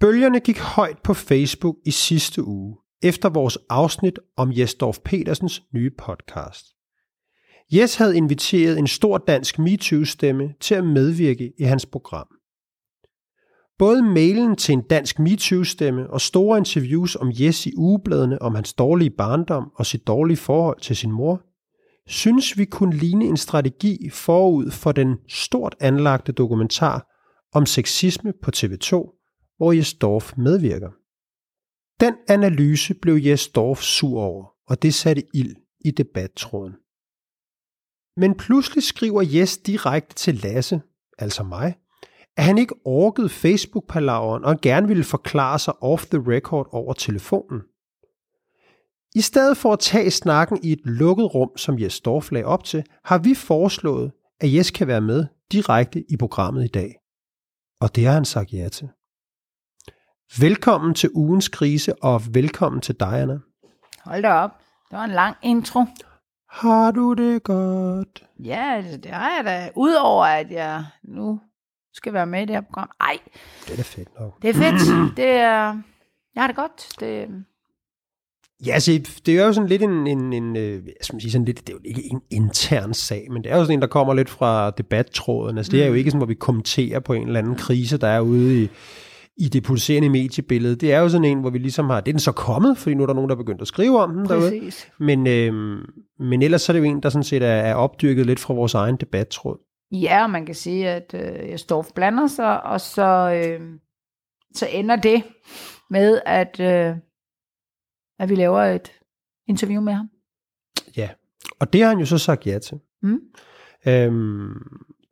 [0.00, 5.90] Bølgerne gik højt på Facebook i sidste uge, efter vores afsnit om Jesdorf Petersens nye
[5.98, 6.66] podcast.
[7.72, 12.26] Jes havde inviteret en stor dansk MeToo-stemme til at medvirke i hans program.
[13.78, 18.72] Både mailen til en dansk MeToo-stemme og store interviews om Jes i ugebladene om hans
[18.72, 21.42] dårlige barndom og sit dårlige forhold til sin mor,
[22.06, 27.06] synes vi kunne ligne en strategi forud for den stort anlagte dokumentar
[27.52, 29.19] om sexisme på TV2,
[29.60, 30.90] hvor Jes Dorf medvirker.
[32.00, 36.72] Den analyse blev Jes Dorf sur over, og det satte ild i debattråden.
[38.16, 40.80] Men pludselig skriver Jes direkte til Lasse,
[41.18, 41.74] altså mig,
[42.36, 47.60] at han ikke orkede Facebook-palaveren og gerne ville forklare sig off the record over telefonen.
[49.14, 52.64] I stedet for at tage snakken i et lukket rum, som Jes Dorf lagde op
[52.64, 56.94] til, har vi foreslået, at Jes kan være med direkte i programmet i dag.
[57.80, 58.88] Og det har han sagt ja til.
[60.38, 63.38] Velkommen til ugens krise, og velkommen til dig, Anna.
[64.04, 64.50] Hold da op.
[64.90, 65.84] Det var en lang intro.
[66.50, 68.22] Har du det godt?
[68.44, 69.70] Ja, altså, det har jeg da.
[69.76, 71.40] Udover at jeg nu
[71.94, 72.90] skal være med i det her program.
[73.00, 73.18] Ej,
[73.66, 74.42] Det er da fedt nok.
[74.42, 75.16] det er fedt.
[75.16, 75.80] det er,
[76.34, 76.88] jeg har det godt.
[77.00, 77.28] Det,
[78.66, 81.30] Ja, altså, det er jo sådan lidt en, en, en øh, jeg skal man sige
[81.32, 83.80] sådan lidt, det er jo ikke en intern sag, men det er jo sådan en,
[83.82, 85.56] der kommer lidt fra debattråden.
[85.58, 88.08] Altså, det er jo ikke sådan, hvor vi kommenterer på en eller anden krise, der
[88.08, 88.68] er ude i,
[89.40, 90.76] i det pulserende mediebillede.
[90.76, 92.94] Det er jo sådan en, hvor vi ligesom har, det er den så kommet, fordi
[92.94, 94.50] nu er der nogen, der er begyndt at skrive om den derude.
[94.50, 94.90] præcis.
[94.98, 95.78] Men, øh,
[96.18, 98.54] men ellers så er det jo en, der sådan set er, er opdyrket lidt fra
[98.54, 99.58] vores egen debattråd.
[99.92, 103.60] Ja, og man kan sige, at øh, Storff blander sig, og så, øh,
[104.54, 105.22] så ender det
[105.90, 106.96] med, at, øh,
[108.18, 108.92] at vi laver et
[109.48, 110.08] interview med ham.
[110.96, 111.08] Ja,
[111.60, 112.78] og det har han jo så sagt ja til.
[113.02, 113.20] Mm.
[113.86, 114.52] Øhm,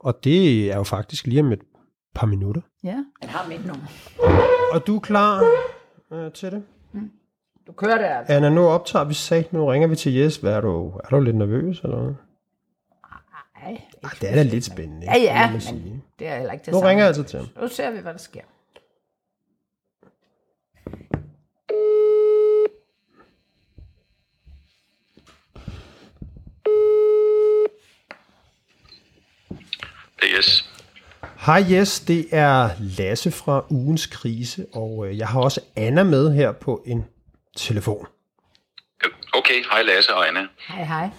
[0.00, 1.62] og det er jo faktisk lige om et
[2.14, 2.61] par minutter.
[2.84, 3.87] Ja, jeg har mit nummer.
[4.73, 5.42] Og du er klar
[6.12, 6.62] øh, til det?
[7.67, 8.33] Du kører det altså.
[8.34, 10.36] Anna, nu optager vi sagt, nu ringer vi til Jes.
[10.36, 12.14] Hvad er du, er du lidt nervøs, eller hvad?
[13.63, 15.07] Nej, Ej, det er da lidt spændende.
[15.07, 15.80] Ja, ja, man sige.
[15.91, 16.89] men det er heller ikke det Nu samme.
[16.89, 17.48] ringer jeg altså til ham.
[17.63, 18.41] Nu ser vi, hvad der sker.
[30.24, 30.67] Yes.
[31.48, 36.35] Hej Jes, det er Lasse fra Ugens Krise, og øh, jeg har også Anna med
[36.35, 37.05] her på en
[37.57, 38.07] telefon.
[39.35, 40.41] Okay, hej Lasse og Anne.
[40.69, 41.11] Hej, hej.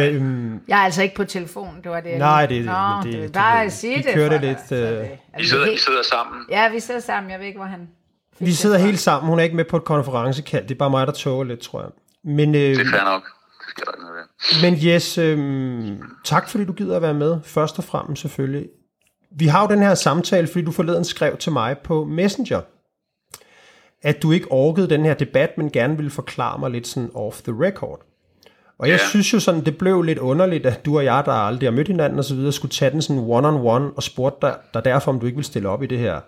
[0.00, 2.18] Øhm, Jeg er altså ikke på telefon, det var det.
[2.18, 4.14] Nej, det- Nå, men det- det, det- bare det- sige vi det.
[4.14, 6.44] kører for det dig, lidt, så øh, altså, sidder, vi er I helt- sidder sammen.
[6.50, 7.30] Ja, vi sidder sammen.
[7.32, 7.88] Jeg ved ikke, hvor han...
[8.38, 9.28] vi sidder helt sammen.
[9.30, 10.62] Hun er ikke med på et konferencekald.
[10.68, 11.90] Det er bare mig, der tåger lidt, tror jeg.
[12.24, 13.22] Men, øh, Det er fair nok.
[13.22, 14.06] Det skal der ikke.
[14.62, 15.88] Men Jes, øh,
[16.24, 17.38] tak fordi du gider at være med.
[17.44, 18.68] Først og fremmest selvfølgelig.
[19.30, 22.60] Vi har jo den her samtale, fordi du forleden skrev til mig på Messenger,
[24.02, 27.42] at du ikke orkede den her debat, men gerne ville forklare mig lidt sådan off
[27.42, 28.00] the record.
[28.78, 29.08] Og jeg Ja.
[29.08, 31.88] synes jo sådan, det blev lidt underligt, at du og jeg, der aldrig har mødt
[31.88, 35.20] hinanden og så videre, skulle tage den sådan one-on-one og spurgte dig, dig derfor, om
[35.20, 36.20] du ikke vil stille op i det her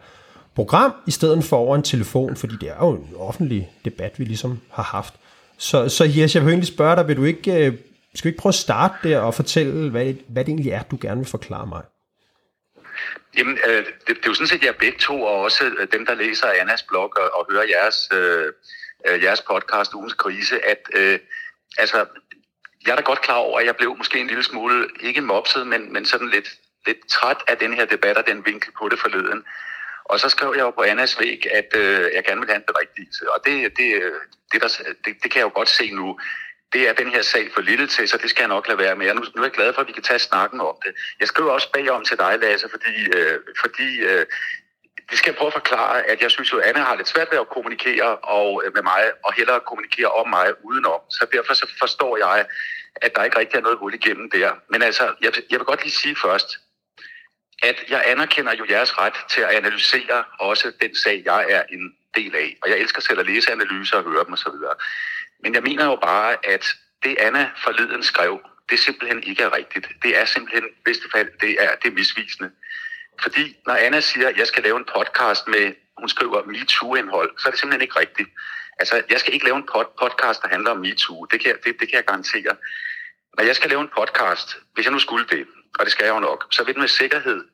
[0.55, 4.25] program, i stedet for over en telefon, fordi det er jo en offentlig debat, vi
[4.25, 5.15] ligesom har haft.
[5.59, 7.73] Så, så Jes, jeg vil egentlig spørge dig, vil du ikke, øh,
[8.15, 10.83] skal vi ikke prøve at starte der og fortælle, hvad, det- hvad det egentlig er,
[10.83, 11.83] du gerne vil forklare mig?
[13.37, 16.07] Jamen, øh, det, det er jo sådan set jer begge to, og også øh, dem,
[16.07, 18.53] der læser Annas blog og, og hører jeres, øh,
[19.09, 21.19] øh, jeres podcast, Ugens Krise, at øh,
[21.79, 22.07] altså,
[22.87, 25.67] jeg er da godt klar over, at jeg blev måske en lille smule, ikke mopset,
[25.67, 26.49] men, men sådan lidt,
[26.87, 29.45] lidt træt af den her debat og den vinkel på det forleden.
[30.05, 32.73] Og så skrev jeg jo på Annas væg, at øh, jeg gerne vil have en
[32.75, 33.31] berigtigelse.
[33.33, 34.13] Og det, det, øh,
[34.53, 34.69] det, der,
[35.05, 36.19] det, det kan jeg jo godt se nu.
[36.73, 38.97] Det er den her sag for lille til, så det skal jeg nok lade være
[38.97, 39.11] med.
[39.11, 40.95] Og Nu, nu er jeg glad for, at vi kan tage snakken om det.
[41.21, 44.27] Jeg skriver også bagom til dig, Lasse, fordi, øh, fordi øh,
[45.11, 47.29] det skal jeg prøve at forklare, at jeg synes jo, at Anna har lidt svært
[47.31, 51.01] ved at kommunikere og, øh, med mig, og hellere kommunikere om mig udenom.
[51.11, 52.47] Så derfor så forstår jeg,
[52.97, 54.53] at der ikke rigtig er noget hul igennem der.
[54.71, 56.59] Men altså, jeg, jeg vil godt lige sige først,
[57.63, 61.95] at jeg anerkender jo jeres ret til at analysere også den sag, jeg er en
[62.15, 62.57] del af.
[62.63, 64.59] Og jeg elsker selv at læse analyser og høre dem osv.
[65.43, 66.65] Men jeg mener jo bare, at
[67.03, 68.41] det Anna forleden skrev,
[68.71, 69.89] det simpelthen ikke er rigtigt.
[70.03, 72.51] Det er simpelthen, i bedste fald, det er, det er misvisende.
[73.23, 77.49] Fordi når Anna siger, at jeg skal lave en podcast med, hun skriver MeToo-indhold, så
[77.49, 78.29] er det simpelthen ikke rigtigt.
[78.79, 81.25] Altså, jeg skal ikke lave en pod- podcast, der handler om MeToo.
[81.25, 82.57] Det kan, jeg, det, det kan jeg garantere.
[83.37, 85.47] Når jeg skal lave en podcast, hvis jeg nu skulle det,
[85.79, 87.45] og det skal jeg jo nok, så vil den med sikkerhed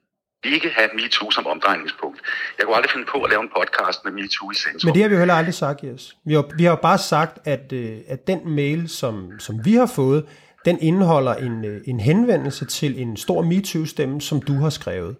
[0.44, 2.20] ikke have MeToo som omdrejningspunkt.
[2.58, 4.80] Jeg kunne aldrig finde på at lave en podcast med MeToo i centrum.
[4.84, 6.16] Men det har vi jo heller aldrig sagt, Jes.
[6.24, 9.74] Vi har, vi har jo bare sagt, at, øh, at den mail, som, som vi
[9.74, 10.24] har fået,
[10.64, 15.16] den indeholder en, øh, en henvendelse til en stor MeToo-stemme, som du har skrevet.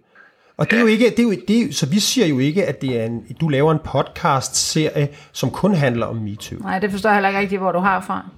[0.57, 2.65] Og det er jo ikke, det er jo, det er, så vi siger jo ikke,
[2.65, 6.59] at det er en, du laver en podcast-serie, som kun handler om MeToo.
[6.59, 8.29] Nej, det forstår jeg heller ikke rigtigt, hvor du har fra.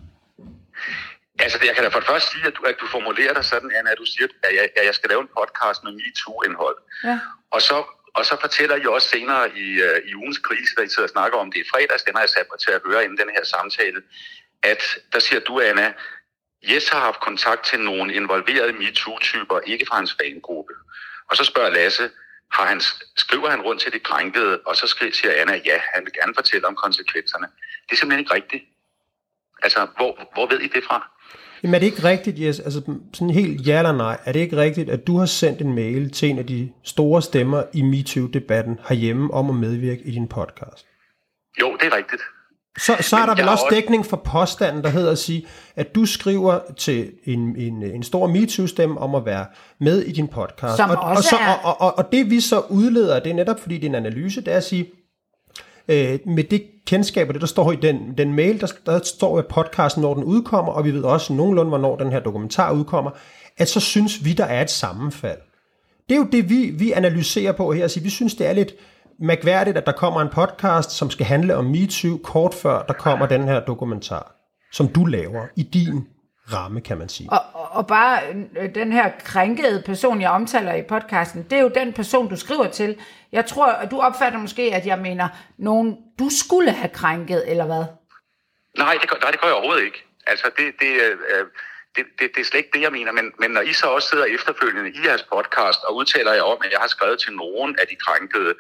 [1.44, 3.72] Altså, jeg kan da for det første sige, at du, at du formulerer dig sådan,
[3.78, 6.78] Anna, at du siger, at jeg, at jeg skal lave en podcast med MeToo-indhold.
[7.04, 7.20] Ja.
[7.52, 7.78] Og så,
[8.14, 11.10] og så fortæller I også senere i, uh, i ugens krise, da I sidder og
[11.10, 13.30] snakker om det i fredags, den har jeg sat mig til at høre inden den
[13.36, 14.02] her samtale,
[14.64, 14.84] at
[15.14, 15.94] der siger du, Anna,
[16.70, 20.74] Jes har haft kontakt til nogle involverede MeToo-typer, ikke fra hans fangruppe.
[21.30, 22.10] Og så spørger Lasse,
[22.52, 22.82] har han,
[23.18, 26.68] skriver han rundt til de krænkede, og så siger Anna, ja, han vil gerne fortælle
[26.68, 27.48] om konsekvenserne.
[27.86, 28.64] Det er simpelthen ikke rigtigt.
[29.64, 31.12] Altså, hvor, hvor ved I det fra?
[31.64, 32.82] Jamen er det ikke rigtigt, Jes, altså
[33.14, 36.10] sådan helt ja eller nej, er det ikke rigtigt, at du har sendt en mail
[36.12, 40.86] til en af de store stemmer i MeToo-debatten herhjemme om at medvirke i din podcast?
[41.62, 42.22] Jo, det er rigtigt.
[42.80, 46.06] Så, så er der vel også dækning for påstanden, der hedder at sige, at du
[46.06, 49.46] skriver til en, en, en stor MeToo-stemme om at være
[49.80, 50.78] med i din podcast.
[50.78, 53.34] Som og, og, også så, er- og, og, og det vi så udleder, det er
[53.34, 54.86] netop fordi det er en analyse, det er at sige,
[55.88, 59.40] øh, med det kendskab og det, der står i den, den mail, der, der står
[59.40, 63.12] at podcasten, når den udkommer, og vi ved også nogenlunde, hvornår den her dokumentar udkommer,
[63.58, 65.38] at så synes vi, der er et sammenfald.
[66.10, 67.82] Det er jo det, vi, vi analyserer på her.
[67.82, 68.74] Altså, vi synes, det er lidt
[69.20, 73.26] mærkværdigt, at der kommer en podcast, som skal handle om MeToo, kort før der kommer
[73.26, 74.36] den her dokumentar,
[74.72, 76.08] som du laver i din
[76.54, 77.30] ramme, kan man sige.
[77.32, 77.42] Og,
[77.78, 78.22] og, bare
[78.58, 82.36] øh, den her krænkede person, jeg omtaler i podcasten, det er jo den person, du
[82.36, 82.98] skriver til.
[83.32, 85.28] Jeg tror, at du opfatter måske, at jeg mener
[85.58, 87.84] nogen, du skulle have krænket, eller hvad?
[88.78, 90.06] Nej, det gør, nej, det gør jeg overhovedet ikke.
[90.28, 91.18] Altså, det, det, øh,
[91.96, 93.12] det, det, det er slet ikke det, jeg mener.
[93.12, 96.58] Men, men når I så også sidder efterfølgende i jeres podcast og udtaler jer om,
[96.66, 98.54] at jeg har skrevet til nogen af de krænkede,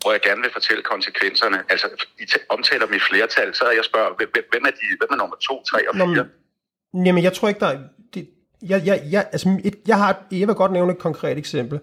[0.00, 1.86] hvor jeg gerne vil fortælle konsekvenserne, altså
[2.18, 4.10] I omtaler dem i flertal, så jeg spørger,
[4.52, 6.26] hvem, er de, hvem er nummer to, tre og Nå, fire?
[6.94, 7.78] Jamen, jeg tror ikke, der er...
[8.14, 8.28] Det,
[8.62, 11.80] jeg, jeg, jeg, altså, et, jeg, har, jeg vil godt nævne et konkret eksempel.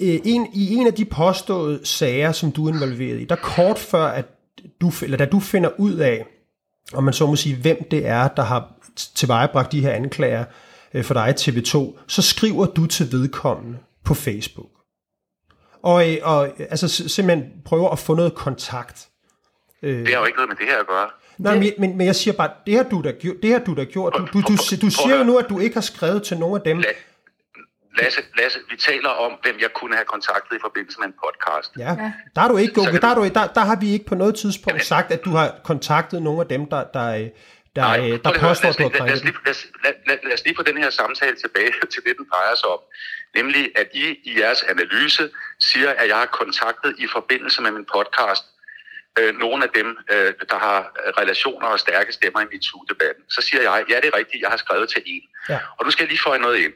[0.00, 3.78] Øh, en, I en af de påståede sager, som du er involveret i, der kort
[3.78, 4.24] før, at
[4.80, 6.26] du, eller da du finder ud af,
[6.94, 8.72] om man så må sige, hvem det er, der har
[9.14, 10.44] tilvejebragt de her anklager
[10.94, 14.70] øh, for dig TV2, så skriver du til vedkommende på Facebook.
[15.82, 19.08] Og, øh, og altså simpelthen prøver at få noget kontakt.
[19.82, 21.08] Det har jo ikke noget med det her at gøre.
[21.38, 23.36] Nej, men, men, men jeg siger bare, det har du da gjort.
[23.42, 24.12] Det har du, da gjort.
[24.18, 26.62] Du, du, du, du siger jo nu, at du ikke har skrevet til nogen af
[26.62, 26.78] dem.
[26.80, 26.96] La-
[28.02, 31.70] Lasse, Lasse, vi taler om, hvem jeg kunne have kontaktet i forbindelse med en podcast.
[31.78, 31.96] Ja,
[32.36, 34.14] der, er du ikke, okay, der, er du- du, der, der har vi ikke på
[34.14, 37.30] noget tidspunkt Jamen- sagt, at du har kontaktet nogle af dem, der, der, øh, der,
[37.76, 39.66] Nej, der, prøv der påstår, at du har lad, os- lad, os lige, lad, os-
[39.84, 42.68] lad, lad, lad os lige få den her samtale tilbage til det, den drejer sig
[42.68, 42.80] om.
[43.38, 45.30] Nemlig, at I i jeres analyse
[45.60, 48.44] siger, at jeg har kontaktet i forbindelse med min podcast
[49.18, 53.24] øh, nogle af dem, øh, der har relationer og stærke stemmer i MeToo-debatten.
[53.28, 55.22] Så siger jeg, ja, det er rigtigt, jeg har skrevet til en.
[55.48, 55.58] Ja.
[55.78, 56.72] Og nu skal jeg lige få noget ind.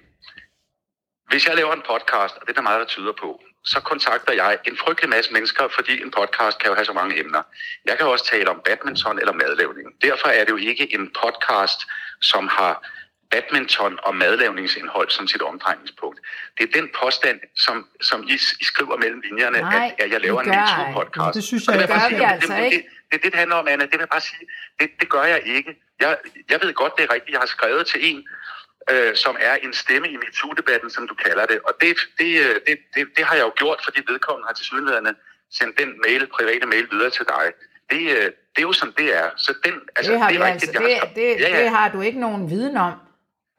[1.28, 4.32] Hvis jeg laver en podcast, og det er der meget, der tyder på, så kontakter
[4.32, 7.42] jeg en frygtelig masse mennesker, fordi en podcast kan jo have så mange emner.
[7.84, 9.88] Jeg kan også tale om badminton eller madlavning.
[10.02, 11.80] Derfor er det jo ikke en podcast,
[12.20, 12.88] som har
[13.32, 16.20] badminton og madlavningsindhold som sit omdrejningspunkt.
[16.58, 20.20] Det er den påstand, som, som I, I skriver mellem linjerne, Nej, at, at jeg
[20.20, 20.52] laver en.
[20.52, 22.76] Ja, det synes jeg Det gør sige, vi det- altså det- ikke.
[22.76, 24.44] Det, det, det, det handler om, Anna, det vil jeg bare sige,
[24.80, 25.70] det, det gør jeg ikke.
[26.00, 26.16] Jeg,
[26.50, 27.32] jeg ved godt, det er rigtigt.
[27.32, 28.28] Jeg har skrevet til en,
[28.90, 31.58] øh, som er en stemme i MeToo-debatten, som du kalder det.
[31.68, 34.66] Og det, det, øh, det, det, det har jeg jo gjort, fordi vedkommende har til
[34.66, 35.08] synligheden
[35.50, 37.44] sendt den mail, private mail videre til dig.
[37.90, 39.30] Det, øh, det er jo som det er.
[39.36, 41.62] Så den, altså, det har det er altså, rigtigt, jeg har det, det, ja, ja.
[41.62, 42.92] det har du ikke nogen viden om.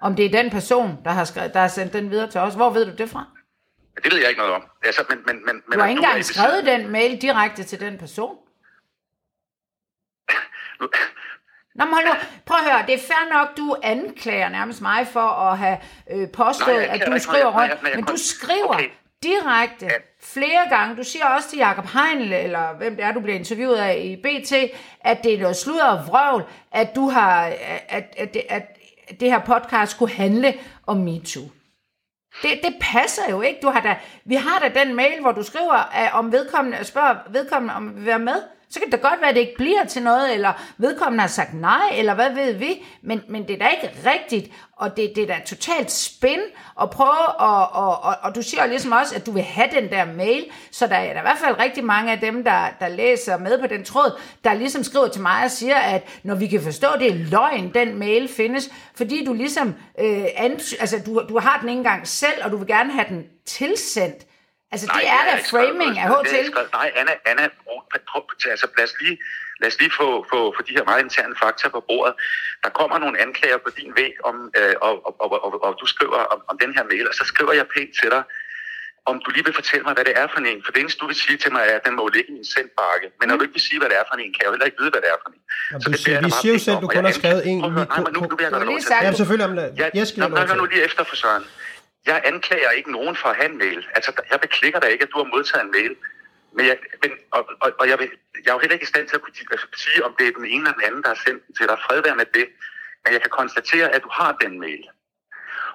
[0.03, 2.53] Om det er den person, der har, skrevet, der har sendt den videre til os.
[2.53, 3.25] Hvor ved du det fra?
[4.03, 4.63] Det ved jeg ikke noget om.
[4.86, 7.98] Altså, men, men, men, Du har at ikke engang skrevet den mail direkte til den
[7.98, 8.36] person.
[11.75, 12.12] Nå, men hold nu.
[12.45, 15.77] Prøv at høre, det er fair nok, du anklager nærmest mig for at have
[16.12, 17.51] øh, påstået, Nej, at du skriver.
[17.51, 17.83] Nej, rundt.
[17.83, 18.89] nej, jeg Men du skriver Okay.
[19.24, 19.89] direkte
[20.22, 20.95] flere gange.
[20.95, 24.15] Du siger også til Jakob Heinle, eller hvem det er, du bliver interviewet af i
[24.15, 24.53] BT,
[25.01, 27.45] at det er noget sludder og vrøvl, at du har,
[27.89, 28.77] at, at, det, at
[29.20, 30.53] det her podcast skulle handle
[30.88, 31.43] om MeToo.
[32.41, 33.60] Det, det passer jo ikke.
[33.62, 37.15] Du har da, vi har da den mail, hvor du skriver, at om vedkommende, spørger
[37.29, 38.41] vedkommende, om vil være med.
[38.73, 41.53] Så kan det godt være, at det ikke bliver til noget, eller vedkommende har sagt
[41.53, 42.85] nej, eller hvad ved vi.
[43.01, 46.39] Men, men det er da ikke rigtigt, og det, det er da totalt spin
[46.81, 49.67] at prøve, og, og, og, og du siger jo ligesom også, at du vil have
[49.71, 52.67] den der mail, så der er der i hvert fald rigtig mange af dem, der,
[52.79, 56.35] der læser med på den tråd, der ligesom skriver til mig og siger, at når
[56.35, 61.01] vi kan forstå, det er løgn, den mail findes, fordi du ligesom, øh, ansy- altså
[61.05, 64.25] du, du har den ikke engang selv, og du vil gerne have den tilsendt.
[64.71, 66.45] Altså det er da framing af HTL.
[66.51, 66.71] skrevet.
[66.73, 67.43] Nej, Anna, Anna
[68.11, 69.17] prøv, prøv, altså, lad os lige,
[69.62, 72.13] lad os lige få, få, få de her meget interne fakta på bordet.
[72.63, 75.85] Der kommer nogle anklager på din væg, om, øh, og, og, og, og, og du
[75.85, 78.23] skriver om, om den her mail, og så skriver jeg pænt til dig,
[79.05, 80.62] om du lige vil fortælle mig, hvad det er for en.
[80.65, 82.47] For det eneste, du vil sige til mig, er, at den må ligge i en
[82.53, 83.07] sendbakke.
[83.19, 84.69] Men når du ikke vil sige, hvad det er for en, kan jeg jo heller
[84.69, 85.39] ikke vide, hvad det er for en.
[85.71, 87.57] Jamen, så det siger, vi siger jo selv, at du kun har skrevet en.
[87.62, 89.73] Prøv at høre, nu, nu bliver jeg godt lov til Ja, selvfølgelig.
[89.81, 91.45] Ja, jeg skal nu lige efter for Søren.
[92.12, 93.79] Jeg anklager ikke nogen for at have en mail.
[93.95, 95.93] Altså, jeg beklikker dig ikke, at du har modtaget en mail.
[96.55, 98.10] Men jeg, men, og, og, og jeg, vil,
[98.43, 100.31] jeg er jo heller ikke i stand til at kunne altså, sige, om det er
[100.31, 101.77] den ene eller den anden, der har sendt den til dig.
[101.86, 102.48] Fred være med det.
[103.03, 104.83] Men jeg kan konstatere, at du har den mail.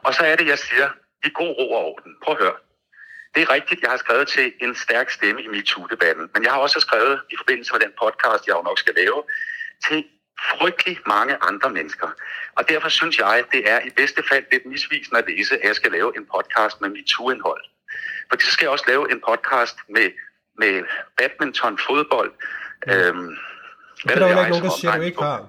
[0.06, 0.88] Og så er det, jeg siger,
[1.24, 2.16] i god ro og orden.
[2.22, 2.56] Prøv at høre.
[3.34, 6.58] Det er rigtigt, jeg har skrevet til en stærk stemme i MeToo-debatten, men jeg har
[6.58, 9.22] også skrevet i forbindelse med den podcast, jeg jo nok skal lave,
[9.88, 10.04] til
[10.42, 12.08] frygtelig mange andre mennesker.
[12.56, 15.66] Og derfor synes jeg, at det er i bedste fald lidt misvisende at læse, at
[15.68, 17.64] jeg skal lave en podcast med MeToo-indhold.
[18.28, 20.10] Fordi så skal jeg også lave en podcast med,
[20.58, 20.82] med
[21.18, 22.30] badminton, fodbold.
[22.86, 22.92] Mm.
[22.92, 23.36] Øhm,
[24.02, 25.48] det er der jo ikke nogen, der siger, du ikke har.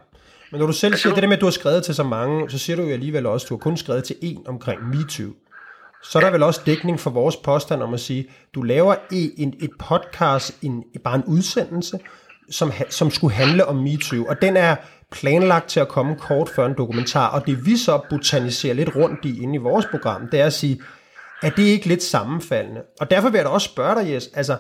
[0.51, 2.49] Men når du selv siger det der med, at du har skrevet til så mange,
[2.49, 5.33] så siger du jo alligevel også, at du har kun skrevet til en omkring MeToo
[6.03, 9.53] så er der vel også dækning for vores påstand om at sige, du laver en,
[9.59, 11.99] et podcast, en, bare en udsendelse,
[12.51, 14.75] som, som skulle handle om MeToo, og den er
[15.11, 19.25] planlagt til at komme kort før en dokumentar, og det vi så botaniserer lidt rundt
[19.25, 20.81] i inde i vores program, det er at sige,
[21.41, 22.81] er det ikke lidt sammenfaldende?
[22.99, 24.57] Og derfor vil jeg da også spørge dig, Jes, altså,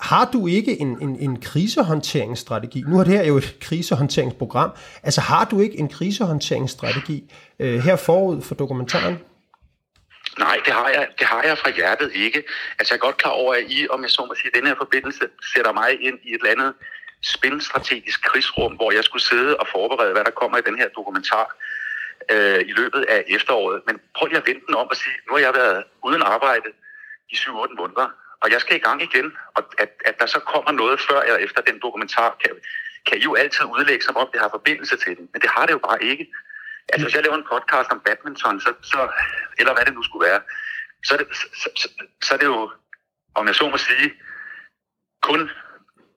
[0.00, 2.84] har du ikke en, en, en krisehåndteringsstrategi?
[2.88, 4.70] Nu er det her jo et krisehåndteringsprogram.
[5.02, 9.18] Altså har du ikke en krisehåndteringsstrategi øh, her forud for dokumentaren?
[10.38, 12.42] Nej, det har, jeg, det har jeg fra hjertet ikke.
[12.78, 14.74] Altså jeg er godt klar over, at I, om jeg så må sige, den her
[14.74, 16.74] forbindelse sætter mig ind i et eller andet
[17.22, 21.46] spændstrategisk krigsrum, hvor jeg skulle sidde og forberede, hvad der kommer i den her dokumentar
[22.30, 23.82] øh, i løbet af efteråret.
[23.86, 26.68] Men prøv lige at vente den om og sige, nu har jeg været uden arbejde
[27.32, 28.08] i 7-8 måneder,
[28.42, 29.36] og jeg skal i gang igen.
[29.54, 32.50] Og at, at der så kommer noget før eller efter den dokumentar, kan,
[33.06, 35.28] kan I jo altid udlægge som om det har forbindelse til den.
[35.32, 36.26] Men det har det jo bare ikke.
[36.92, 39.00] Altså hvis jeg laver en podcast om badminton, så, så,
[39.58, 40.40] eller hvad det nu skulle være,
[41.04, 41.88] så er det, så, så,
[42.22, 42.70] så er det jo,
[43.34, 44.12] om jeg så må sige,
[45.22, 45.50] kun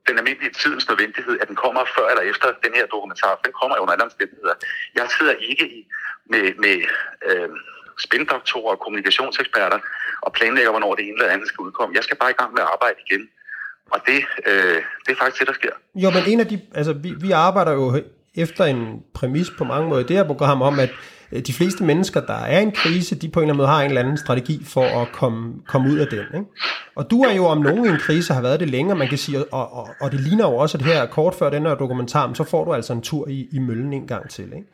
[0.07, 3.39] den almindelige tidens nødvendighed, at den kommer før eller efter den her dokumentar.
[3.45, 4.55] Den kommer jo under alle omstændigheder.
[4.95, 5.87] Jeg sidder ikke i,
[6.25, 6.77] med, med
[7.27, 7.49] øh,
[7.99, 9.79] spindoktorer og kommunikationseksperter
[10.21, 11.95] og planlægger, hvornår det ene eller andet skal udkomme.
[11.95, 13.29] Jeg skal bare i gang med at arbejde igen.
[13.91, 15.73] Og det, øh, det er faktisk det, der sker.
[15.95, 18.01] Jo, men en af de, altså vi, vi arbejder jo
[18.35, 20.89] efter en præmis på mange måder i det her program om, at
[21.31, 23.67] øh, de fleste mennesker, der er i en krise, de på en eller anden måde
[23.67, 26.19] har en eller anden strategi for at komme, komme ud af den.
[26.19, 26.45] Ikke?
[26.95, 29.17] Og du er jo om nogen i en krise, har været det længere, man kan
[29.17, 32.33] sige, og, og, og det ligner jo også, at her kort før den her dokumentar,
[32.33, 34.45] så får du altså en tur i, i møllen en gang til.
[34.45, 34.67] Ikke?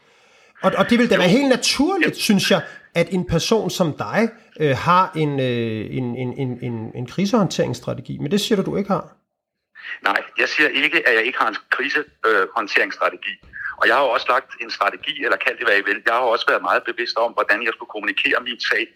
[0.61, 2.61] Og, og det vil da være helt naturligt, synes jeg,
[2.95, 8.17] at en person som dig øh, har en, øh, en, en, en, en, en krisehåndteringsstrategi.
[8.17, 9.15] Men det siger du, du ikke har.
[10.01, 13.33] Nej, jeg siger ikke, at jeg ikke har en krisehåndteringsstrategi.
[13.79, 16.01] Og jeg har jo også lagt en strategi, eller kaldt det hvad I vil.
[16.05, 18.87] Jeg har også været meget bevidst om, hvordan jeg skulle kommunikere min sag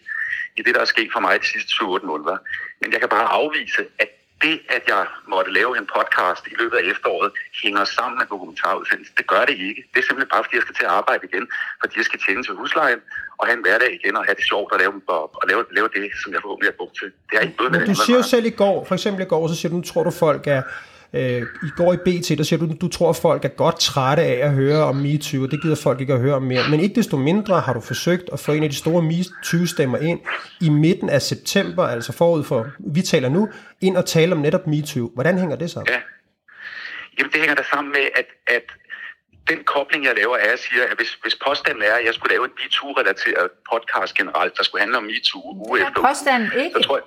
[0.56, 2.36] i det, der er sket for mig de sidste 7-8 måneder.
[2.80, 4.08] Men jeg kan bare afvise, at
[4.42, 7.30] det, at jeg måtte lave en podcast i løbet af efteråret,
[7.62, 9.14] hænger sammen med dokumentarudsendelsen.
[9.20, 9.82] Det gør det ikke.
[9.90, 11.44] Det er simpelthen bare, fordi jeg skal til at arbejde igen,
[11.80, 13.00] fordi jeg skal tjene til huslejen
[13.38, 15.88] og have en hverdag igen og have det sjovt at lave, og, og lave, lave
[15.96, 17.08] det, som jeg forhåbentlig er brugt til.
[17.28, 19.48] Det er ikke noget Men du siger jo selv i går, for eksempel i går,
[19.48, 20.62] så siger du, tror du folk er
[21.16, 24.22] Øh, I går i BT, der siger du, du tror, at folk er godt trætte
[24.22, 26.62] af at høre om MeToo, og det gider folk ikke at høre om mere.
[26.70, 30.20] Men ikke desto mindre har du forsøgt at få en af de store MeToo-stemmer ind
[30.60, 33.48] i midten af september, altså forud for, vi taler nu,
[33.80, 35.10] ind og tale om netop MeToo.
[35.14, 35.94] Hvordan hænger det sammen?
[35.94, 36.00] Ja.
[37.18, 38.62] Jamen det hænger der sammen med, at, at
[39.48, 42.14] den kobling, jeg laver, er, at jeg siger, at hvis, hvis påstanden er, at jeg
[42.14, 46.74] skulle lave en MeToo-relateret podcast generelt, der skulle handle om MeToo uge efter påstanden ikke?
[46.76, 47.04] så tror jeg,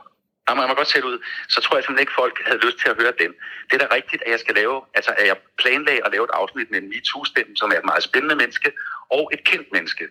[0.47, 1.17] Jamen, jeg må godt sætte ud.
[1.49, 3.31] Så tror jeg simpelthen ikke, folk havde lyst til at høre den.
[3.67, 6.33] Det er da rigtigt, at jeg skal lave, altså at jeg planlagde at lave et
[6.33, 8.71] afsnit med en MeToo-stemme, som er et meget spændende menneske
[9.11, 10.07] og et kendt menneske.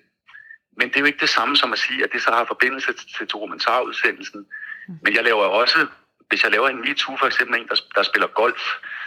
[0.79, 2.93] Men det er jo ikke det samme som at sige, at det så har forbindelse
[3.19, 4.47] til dokumentarudsendelsen.
[5.03, 5.87] Men jeg laver også,
[6.29, 8.63] hvis jeg laver en MeToo, for eksempel en, der, der spiller golf,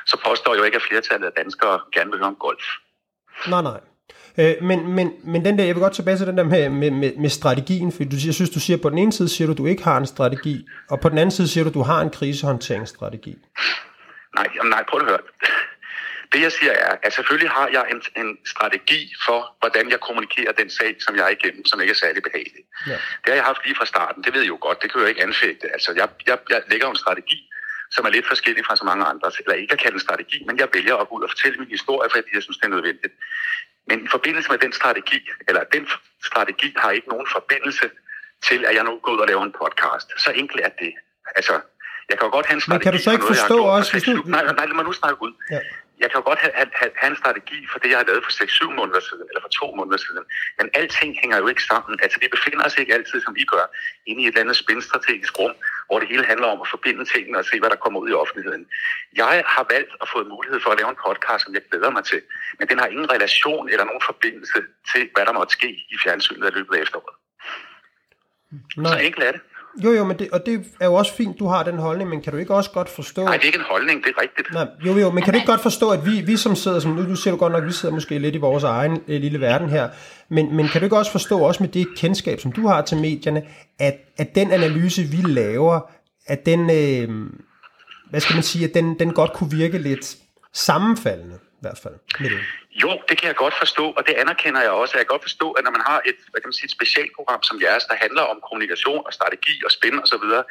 [0.05, 2.65] så påstår jeg jo ikke, at flertallet af danskere gerne vil høre om golf.
[3.48, 3.79] Nej, nej.
[4.38, 6.91] Øh, men, men, men den der, jeg vil godt tilbage til den der med, med,
[6.91, 9.53] med, med strategien, for du, jeg synes, du siger, på den ene side siger du,
[9.53, 12.09] du ikke har en strategi, og på den anden side siger du, du har en
[12.09, 13.38] krisehåndteringsstrategi.
[14.36, 15.19] Nej, jamen, nej, prøv at høre.
[16.33, 20.51] Det jeg siger er, at selvfølgelig har jeg en, en strategi for, hvordan jeg kommunikerer
[20.51, 22.63] den sag, som jeg er igennem, som ikke er særlig behagelig.
[22.88, 22.98] Ja.
[23.21, 25.05] Det har jeg haft lige fra starten, det ved jeg jo godt, det kan jeg
[25.05, 25.65] jo ikke anfægte.
[25.75, 27.39] Altså, jeg, jeg, jeg lægger jo en strategi,
[27.91, 30.55] som er lidt forskellig fra så mange andre, eller ikke at kalde en strategi, men
[30.59, 33.13] jeg vælger at gå ud og fortælle min historie, fordi jeg synes, det er nødvendigt.
[33.89, 35.84] Men i forbindelse med den strategi, eller den
[36.29, 37.89] strategi har ikke nogen forbindelse
[38.48, 40.08] til, at jeg nu går ud og laver en podcast.
[40.24, 40.93] Så enkelt er det.
[41.36, 41.55] Altså,
[42.10, 43.72] Jeg kan jo godt have en Men strategi kan du så ikke noget, forstå for
[43.77, 45.34] også, hvis nu- nej, nej, lad mig nu snakke ud.
[45.51, 45.60] Ja.
[46.01, 48.32] Jeg kan jo godt have, have, have, en strategi for det, jeg har lavet for
[48.32, 50.24] 6-7 måneder siden, eller for to måneder siden.
[50.60, 52.00] Men alting hænger jo ikke sammen.
[52.03, 53.65] Altså, vi befinder os ikke altid, som vi gør,
[54.10, 55.56] inde i et eller andet spændstrategisk rum,
[55.88, 58.20] hvor det hele handler om at forbinde tingene og se, hvad der kommer ud i
[58.24, 58.63] offentligheden.
[59.22, 62.03] Jeg har valgt at få mulighed for at lave en podcast, som jeg glæder mig
[62.12, 62.22] til.
[62.60, 64.60] Men den har ingen relation eller nogen forbindelse
[64.91, 67.15] til, hvad der måtte ske i fjernsynet i løbet af efteråret.
[68.74, 69.00] Så Nej.
[69.08, 69.41] enkelt er det.
[69.83, 72.21] Jo, jo, men det, og det er jo også fint, du har den holdning, men
[72.21, 73.24] kan du ikke også godt forstå...
[73.24, 74.53] Nej, det er ikke en holdning, det er rigtigt.
[74.53, 76.91] Nej, jo, jo, men kan du ikke godt forstå, at vi, vi som sidder, som
[76.91, 79.41] nu, nu siger du godt nok, vi sidder måske lidt i vores egen øh, lille
[79.41, 79.89] verden her,
[80.29, 82.98] men, men kan du ikke også forstå, også med det kendskab, som du har til
[82.98, 83.43] medierne,
[83.79, 85.79] at, at den analyse, vi laver,
[86.27, 87.29] at den, øh,
[88.09, 90.17] hvad skal man sige, at den, den godt kunne virke lidt
[90.53, 92.39] sammenfaldende, i hvert fald, med det.
[92.84, 94.94] Jo, det kan jeg godt forstå, og det anerkender jeg også.
[94.98, 97.44] Jeg kan godt forstå, at når man har et, hvad kan man sige, et specialprogram
[97.44, 100.44] som jeres, der handler om kommunikation og strategi og spænd og så videre,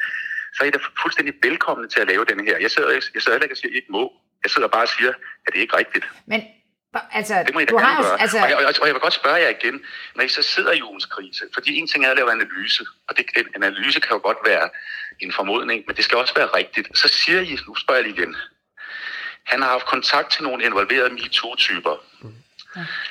[0.55, 2.57] så er I da fuldstændig velkomne til at lave den her.
[2.65, 4.03] Jeg sidder, ikke- jeg sidder heller ikke og siger, at I ikke må.
[4.43, 5.09] Jeg sidder bare og siger,
[5.45, 6.05] at det er ikke rigtigt.
[6.27, 6.41] Men
[7.11, 8.21] altså, Det må I da du har gøre.
[8.21, 9.75] altså, Og, jeg, og, jeg, og jeg vil godt spørge jer igen,
[10.15, 13.17] når I så sidder i ugens krise, fordi en ting er at lave analyse, og
[13.17, 13.25] det,
[13.55, 14.69] en analyse kan jo godt være
[15.19, 16.97] en formodning, men det skal også være rigtigt.
[16.97, 18.35] Så siger I, nu spørger jeg lige igen,
[19.51, 21.95] han har haft kontakt til nogle involverede MeToo-typer.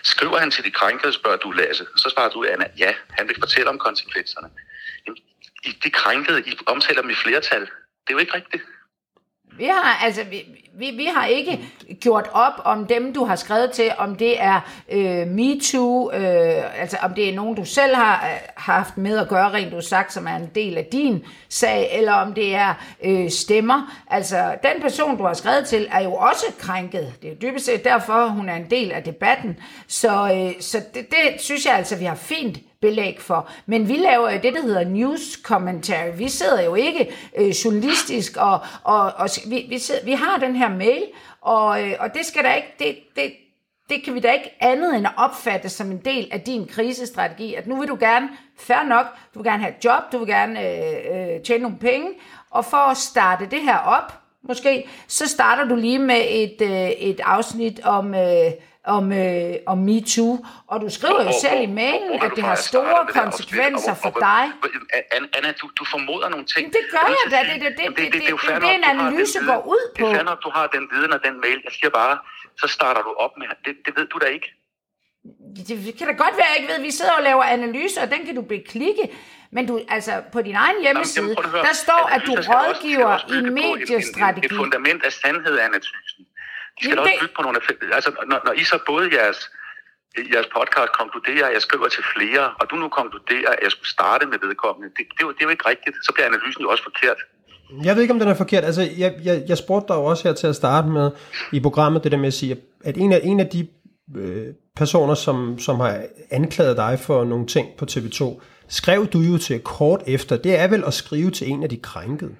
[0.02, 1.86] Skriver han til de krænkede, spørger du Lasse.
[1.96, 4.48] Så svarer du, Anna, ja, han vil fortælle om konsekvenserne.
[5.06, 5.18] Jamen,
[5.84, 7.60] de krænkede, I omtaler dem i flertal.
[7.60, 8.62] Det er jo ikke rigtigt.
[9.58, 10.44] Vi har, altså, vi,
[10.78, 11.60] vi, vi har ikke
[12.00, 14.60] gjort op om dem, du har skrevet til, om det er
[14.92, 19.18] øh, MeToo, øh, altså om det er nogen, du selv har øh, har haft med
[19.18, 22.54] at gøre, rent du sagt, som er en del af din sag, eller om det
[22.54, 22.74] er
[23.04, 24.02] øh, stemmer.
[24.10, 27.14] Altså, den person, du har skrevet til, er jo også krænket.
[27.22, 29.56] Det er jo dybest set derfor, hun er en del af debatten.
[29.86, 33.50] Så, øh, så det, det synes jeg altså, vi har fint belæg for.
[33.66, 36.10] Men vi laver jo det, der hedder news commentary.
[36.16, 40.56] Vi sidder jo ikke øh, journalistisk, og, og, og vi, vi, sidder, vi har den
[40.56, 41.04] her mail,
[41.40, 43.32] og, øh, og det skal der ikke, det, det,
[43.88, 47.54] det kan vi da ikke andet end at opfatte som en del af din krisestrategi,
[47.54, 50.26] at nu vil du gerne, fair nok, du vil gerne have et job, du vil
[50.26, 52.08] gerne øh, øh, tjene nogle penge,
[52.50, 56.90] og for at starte det her op, måske, så starter du lige med et, øh,
[56.90, 58.52] et afsnit om, øh,
[58.96, 60.32] om, øh, om MeToo,
[60.72, 64.42] og du skriver jo selv i mailen, at det har store det konsekvenser for dig.
[65.14, 66.64] Anna- du, du formoder nogle ting.
[66.72, 67.38] Det gør jeg da.
[67.52, 68.28] Det- det- det- det- det- det
[68.60, 70.10] nok, en analyse går ud Det er på.
[70.14, 71.58] fair du har den viden og den mail.
[71.64, 72.18] Jeg siger bare,
[72.60, 74.48] så starter du op med, det, det ved du da ikke.
[75.68, 78.20] Det kan da godt være, jeg ikke ved, vi sidder og laver analyser, og den
[78.26, 79.04] kan du beklikke.
[79.52, 81.62] Men du, altså, på din egen hjemmeside, Jamen, høre.
[81.62, 84.46] der står, at du også- rådgiver også i på mediestrategi.
[84.46, 85.78] Et fundament af sandhed, Anna
[86.78, 87.94] De skal Jamen, også bygge på nogle af...
[87.98, 89.40] Altså, når, når I så både jeres,
[90.34, 93.92] jeres podcast konkluderer, at jeg skriver til flere, og du nu konkluderer, at jeg skulle
[93.96, 95.96] starte med vedkommende, det, det, er jo, det er jo ikke rigtigt.
[96.06, 97.18] Så bliver analysen jo også forkert.
[97.84, 98.64] Jeg ved ikke, om den er forkert.
[98.64, 101.10] Altså, jeg, jeg, jeg spurgte dig jo også her til at starte med
[101.52, 103.68] i programmet, det der med at sige, at en af, en af de
[104.16, 109.38] øh, personer, som, som har anklaget dig for nogle ting på TV2, skrev du jo
[109.38, 110.36] til kort efter.
[110.36, 112.36] Det er vel at skrive til en af de krænkede.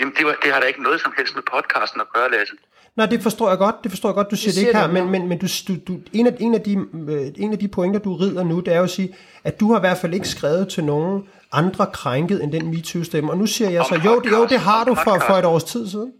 [0.00, 2.54] Jamen, det, var, det har da ikke noget som helst med podcasten at gøre, Lasse.
[2.98, 3.76] Nej, det forstår jeg godt.
[3.82, 4.86] Det forstår jeg godt, du siger det, siger ikke her.
[4.86, 6.72] Men, men, men du, du, du, en, af, en, af de,
[7.08, 9.72] øh, en af de pointer, du rider nu, det er jo at sige, at du
[9.72, 13.30] har i hvert fald ikke skrevet til nogen andre krænket end den MeToo-stemme.
[13.30, 15.44] Og nu siger jeg Om så, jo, det, jo, det har du for, for et
[15.44, 16.12] års tid siden.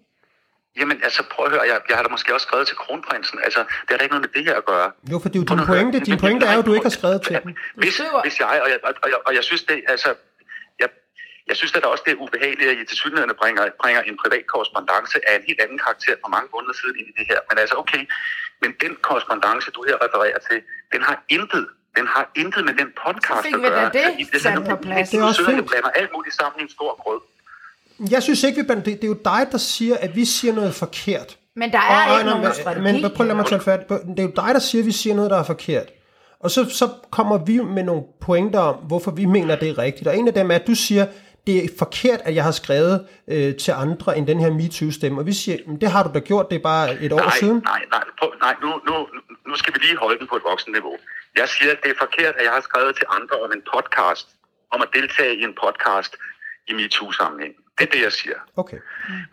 [0.80, 3.38] Jamen, altså, prøv at høre, jeg, jeg har da måske også skrevet til kronprinsen.
[3.44, 4.90] Altså, det har da ikke noget med det her at gøre.
[5.12, 6.00] Jo, for det er jo din pointe.
[6.00, 7.54] Din pointe er jo, at du ikke har skrevet til dem.
[7.74, 10.08] Hvis, hvis jeg, og jeg, og, jeg, og jeg synes det, altså,
[11.50, 14.44] jeg synes at også, det er ubehageligt, at I til synligheden bringer, bringer en privat
[14.52, 17.38] korrespondence af en helt anden karakter for mange måneder siden ind i det her.
[17.48, 18.02] Men altså, okay,
[18.62, 20.58] men den korrespondence, du her refererer til,
[20.94, 21.64] den har intet
[21.98, 23.90] den har intet med den podcast Så fik at vi da gøre.
[23.98, 25.08] det I- sat på plads.
[25.10, 25.66] Det er også og fint.
[25.70, 27.20] blander alt muligt sammen i en stor grød.
[28.14, 30.54] Jeg synes ikke, vi, blander- det, det er jo dig, der siger, at vi siger
[30.54, 31.36] noget forkert.
[31.56, 33.02] Men der er Og- og- ikke nej, nogen men- strategi.
[33.02, 33.86] Men prøv at lade mig tage fat.
[33.86, 35.86] på- Det er jo dig, der siger, at vi siger noget, der er forkert.
[36.40, 40.06] Og så, så kommer vi med nogle pointer om, hvorfor vi mener, det er rigtigt.
[40.08, 41.06] Og en af dem er, at du siger,
[41.48, 42.96] det er forkert, at jeg har skrevet
[43.32, 45.16] øh, til andre end den her MeToo-stemme.
[45.20, 47.38] Og vi siger, "Men det har du da gjort, det er bare et år nej,
[47.40, 47.58] siden.
[47.72, 48.94] Nej, nej, prøv, nej nu, nu,
[49.50, 50.96] nu skal vi lige holde den på et voksen niveau.
[51.40, 54.26] Jeg siger, at det er forkert, at jeg har skrevet til andre om en podcast,
[54.74, 56.12] om at deltage i en podcast
[56.70, 57.54] i MeToo-sammenhæng.
[57.78, 58.38] Det er det, jeg siger.
[58.62, 58.78] Okay.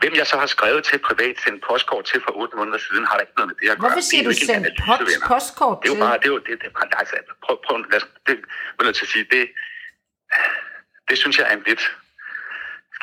[0.01, 3.15] Hvem jeg så har skrevet til privat, sendt postkort til for otte måneder siden, har
[3.17, 3.82] der ikke noget med det at gøre.
[3.82, 5.99] Hvorfor Det er siger du sendt post, postkort Det er til?
[5.99, 8.34] jo bare, det er jo, det, det er bare, altså, prøv, prøv, lad os, det,
[8.78, 9.43] jeg nødt til at sige, det,
[11.10, 11.84] det synes jeg er en lidt,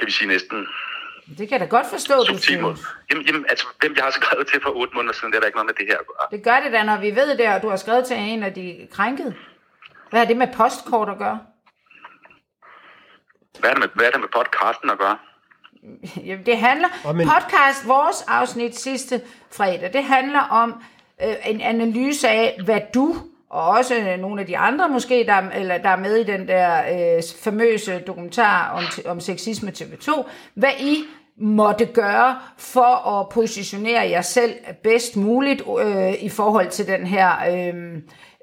[0.02, 0.66] skal vi sige næsten,
[1.38, 2.80] Det kan jeg da godt forstå, du synes.
[3.10, 5.46] Jamen, jamen, altså, hvem jeg har skrevet til for otte måneder siden, det er der
[5.46, 6.26] ikke noget med det her at gøre.
[6.38, 8.54] Det gør det da, når vi ved det, og du har skrevet til en af
[8.54, 9.34] de krænkede.
[10.10, 11.38] Hvad har det med postkort at gøre?
[13.60, 15.18] Hvad er det med, hvad er det med podcasten at gøre?
[16.28, 19.20] jamen, det handler, Og men- podcast, vores afsnit sidste
[19.56, 20.82] fredag, det handler om
[21.24, 23.16] øh, en analyse af, hvad du,
[23.52, 26.48] og også øh, nogle af de andre måske, der, eller der er med i den
[26.48, 26.82] der
[27.16, 30.96] øh, famøse dokumentar om, om sexisme TV2, hvad I
[31.36, 37.30] måtte gøre for at positionere jer selv bedst muligt øh, i forhold til den her
[37.50, 37.96] øh,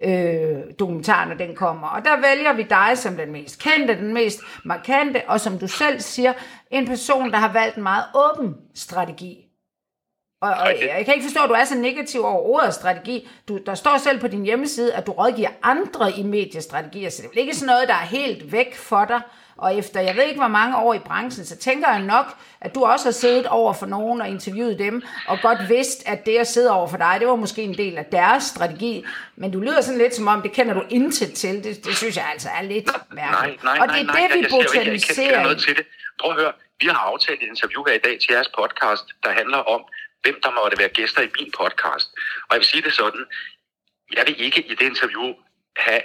[0.03, 1.87] øh, dokumentar, når den kommer.
[1.87, 5.67] Og der vælger vi dig som den mest kendte, den mest markante, og som du
[5.67, 6.33] selv siger,
[6.71, 9.48] en person, der har valgt en meget åben strategi.
[10.41, 10.91] Og, og Rigtigt.
[10.95, 13.29] jeg kan ikke forstå, at du er så negativ over ordet strategi.
[13.47, 17.25] Du, der står selv på din hjemmeside, at du rådgiver andre i mediestrategier, så det
[17.25, 19.21] er vel ikke sådan noget, der er helt væk for dig.
[19.57, 22.25] Og efter jeg ved ikke, hvor mange år i branchen, så tænker jeg nok,
[22.61, 26.25] at du også har siddet over for nogen og interviewet dem, og godt vidst, at
[26.25, 29.05] det at sidde over for dig, det var måske en del af deres strategi.
[29.35, 31.63] Men du lyder sådan lidt som om, det kender du intet til.
[31.63, 33.63] Det, det synes jeg altså er lidt Nej, mærkeligt.
[33.63, 35.61] nej, og nej, det er nej, det, vi jeg, jeg ikke, jeg kender botaniserer noget
[35.61, 35.65] i.
[35.65, 35.85] til det.
[36.21, 39.31] Prøv at høre, vi har aftalt et interview her i dag til jeres podcast, der
[39.39, 39.81] handler om,
[40.23, 42.07] hvem der måtte være gæster i min podcast.
[42.47, 43.25] Og jeg vil sige det sådan,
[44.13, 45.33] jeg vil ikke i det interview
[45.77, 46.01] have,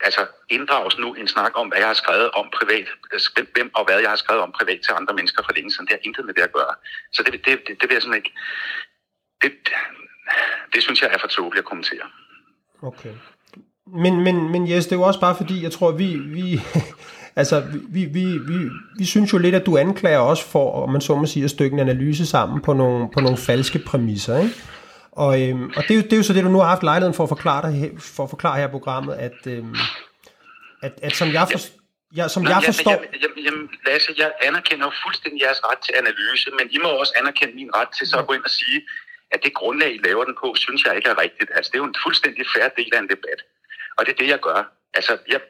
[0.00, 3.84] altså inddrages nu en snak om, hvad jeg har skrevet om privat, altså, hvem, og
[3.84, 5.86] hvad jeg har skrevet om privat til andre mennesker for længe siden.
[5.86, 6.74] Det har intet med det at gøre.
[7.12, 8.32] Så det, det, det, det vil jeg sådan ikke,
[9.42, 9.52] det,
[10.74, 12.06] det synes jeg er for tåbeligt at kommentere.
[12.82, 13.14] Okay.
[13.86, 16.60] Men, men, men yes, det er jo også bare fordi, jeg tror, vi, vi,
[17.36, 21.00] altså, vi, vi, vi, vi synes jo lidt, at du anklager os for, om man
[21.00, 24.54] så må sige, at stykke en analyse sammen på nogle, på nogle falske præmisser, ikke?
[25.12, 26.82] Og, øhm, og det, er jo, det er jo så det, du nu har haft
[26.82, 27.74] lejligheden for at forklare, dig,
[28.16, 29.76] for at forklare her i programmet, at, øhm,
[30.82, 31.58] at, at som jeg, for,
[32.18, 32.90] ja, som Nå, jeg forstår...
[32.90, 36.88] Jamen, jamen, jamen, Lasse, jeg anerkender jo fuldstændig jeres ret til analyse, men I må
[37.02, 38.78] også anerkende min ret til så at gå ind og sige,
[39.34, 41.50] at det grundlag, I laver den på, synes jeg ikke er rigtigt.
[41.56, 43.40] Altså, det er jo en fuldstændig færre del af en debat.
[43.96, 44.60] Og det er det, jeg gør.
[44.94, 45.40] Altså, jeg,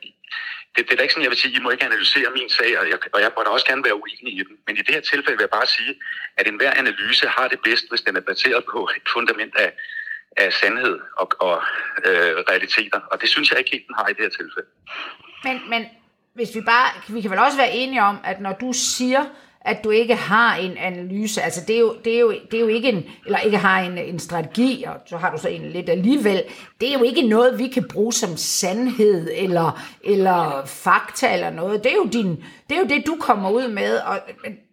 [0.76, 2.78] det, det er da ikke sådan, jeg vil sige, I må ikke analysere min sag,
[2.80, 4.56] og jeg, og jeg må da også gerne være uenig i den.
[4.66, 5.92] Men i det her tilfælde vil jeg bare sige,
[6.36, 9.72] at enhver analyse har det bedst, hvis den er baseret på et fundament af,
[10.36, 11.56] af sandhed og, og
[12.04, 13.00] øh, realiteter.
[13.10, 14.68] Og det synes jeg ikke helt, den har i det her tilfælde.
[15.44, 15.86] Men, men
[16.34, 19.24] hvis vi bare, vi kan vel også være enige om, at når du siger,
[19.64, 22.60] at du ikke har en analyse, altså det er jo, det er jo, det er
[22.60, 25.62] jo ikke en, eller ikke har en, en strategi, og så har du så en
[25.62, 26.42] lidt alligevel,
[26.80, 31.84] det er jo ikke noget, vi kan bruge som sandhed, eller, eller fakta, eller noget.
[31.84, 34.20] Det er jo, din, det, er jo det, du kommer ud med, og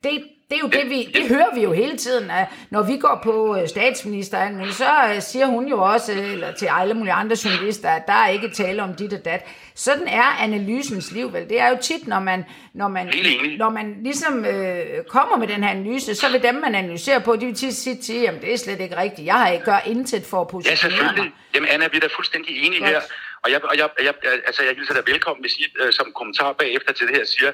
[0.03, 2.97] det, det er jo det, vi, det hører vi jo hele tiden, at når vi
[2.97, 7.13] går på øh, statsministeren, så øh, siger hun jo også, øh, eller til alle mulige
[7.13, 9.45] andre journalister, at der er ikke tale om dit og dat.
[9.75, 11.49] Sådan er analysens liv vel.
[11.49, 13.13] Det er jo tit, når man, når man,
[13.57, 17.35] når man ligesom øh, kommer med den her analyse, så vil dem, man analyserer på,
[17.35, 19.25] de vil tit sige til, jamen det er slet ikke rigtigt.
[19.25, 20.99] Jeg har ikke gør intet for at Ja, positionere mig.
[21.09, 21.33] selvfølgelig.
[21.55, 22.89] Jamen, Anna, vi er da fuldstændig enige Godt.
[22.91, 23.01] her.
[23.43, 24.13] Og jeg, og jeg, jeg,
[24.47, 27.51] altså, jeg hilser dig velkommen, hvis I øh, som kommentar bagefter til det her siger,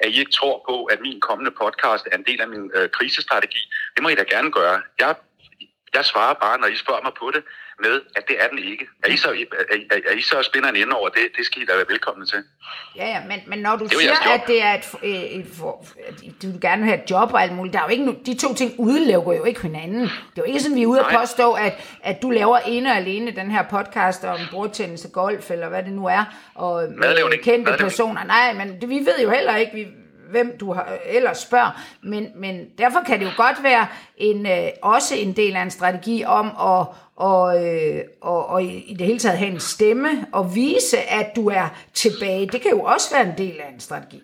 [0.00, 2.88] at I ikke tror på, at min kommende podcast er en del af min øh,
[2.96, 3.62] krisestrategi.
[3.94, 4.82] Det må I da gerne gøre.
[4.98, 5.14] Jeg,
[5.94, 7.42] jeg svarer bare, når I spørger mig på det,
[7.80, 8.86] med, at det er den ikke.
[9.04, 9.34] Er I så, er,
[9.90, 11.22] er, er I så spænder en ende over det?
[11.36, 12.38] Det skal I da være velkomne til.
[12.96, 15.86] Ja, ja, men, men når du jo siger, at det er et, øh, et for,
[16.08, 18.38] at du vil gerne have et job og alt muligt, der er jo ikke, de
[18.38, 20.00] to ting udelukker jo ikke hinanden.
[20.00, 21.20] Det er jo ikke sådan, vi er ude at Nej.
[21.20, 25.50] påstå, at, at du laver ene og alene den her podcast om bordtennis og golf,
[25.50, 27.42] eller hvad det nu er, og med Madlavning.
[27.42, 28.24] kendte personer.
[28.24, 29.86] Nej, men det, vi ved jo heller ikke, vi,
[30.30, 34.46] hvem du har, øh, ellers spørger, men, men derfor kan det jo godt være en,
[34.46, 39.06] øh, også en del af en strategi om at og, øh, og, og i det
[39.06, 42.46] hele taget have en stemme og vise, at du er tilbage.
[42.46, 44.22] Det kan jo også være en del af en strategi.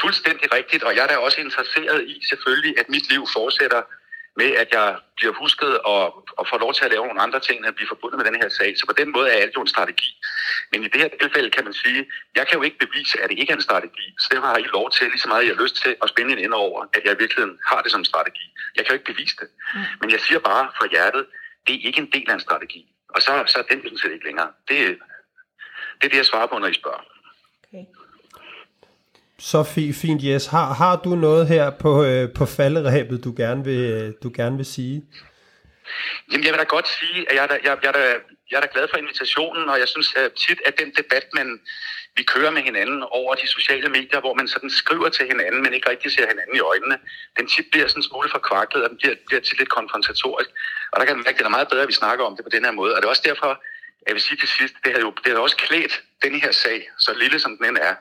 [0.00, 3.82] Fuldstændig rigtigt, og jeg er da også interesseret i selvfølgelig, at mit liv fortsætter
[4.36, 6.02] med, at jeg bliver husket og,
[6.38, 8.36] og får lov til at lave nogle andre ting, end at blive forbundet med den
[8.42, 8.78] her sag.
[8.78, 10.10] Så på den måde er alt jo en strategi.
[10.72, 13.38] Men i det her tilfælde kan man sige, jeg kan jo ikke bevise, at det
[13.38, 14.06] ikke er en strategi.
[14.20, 16.32] Så derfor har I lov til, lige så meget jeg har lyst til, at spænde
[16.32, 18.46] en ende over, at jeg i virkeligheden har det som strategi.
[18.76, 19.48] Jeg kan jo ikke bevise det.
[20.00, 21.26] Men jeg siger bare fra hjertet,
[21.66, 22.82] det er ikke en del af en strategi.
[23.14, 24.48] Og så, så er den sådan set ikke længere.
[24.68, 24.76] Det,
[25.98, 27.02] det er det, jeg svarer på, når I spørger.
[27.68, 27.84] Okay.
[29.38, 30.46] Så fi- fint, Jes.
[30.46, 34.56] Har, har du noget her på, øh, på falderæbet, du gerne vil, øh, du gerne
[34.56, 35.04] vil sige?
[36.32, 38.14] Jamen, jeg vil da godt sige, at jeg jeg, jeg da,
[38.50, 41.60] jeg er da glad for invitationen, og jeg synes at tit, at den debat, man,
[42.16, 45.74] vi kører med hinanden over de sociale medier, hvor man sådan skriver til hinanden, men
[45.74, 46.98] ikke rigtig ser hinanden i øjnene,
[47.38, 50.50] den tit bliver sådan en smule forkvaklet, og den bliver, bliver tit lidt konfrontatorisk.
[50.92, 52.44] Og der kan man mærke, at det er meget bedre, at vi snakker om det
[52.44, 52.92] på den her måde.
[52.94, 53.62] Og det er også derfor,
[54.06, 56.90] jeg vil sige til sidst, det har jo det har også klædt den her sag,
[56.98, 57.94] så lille som den end er,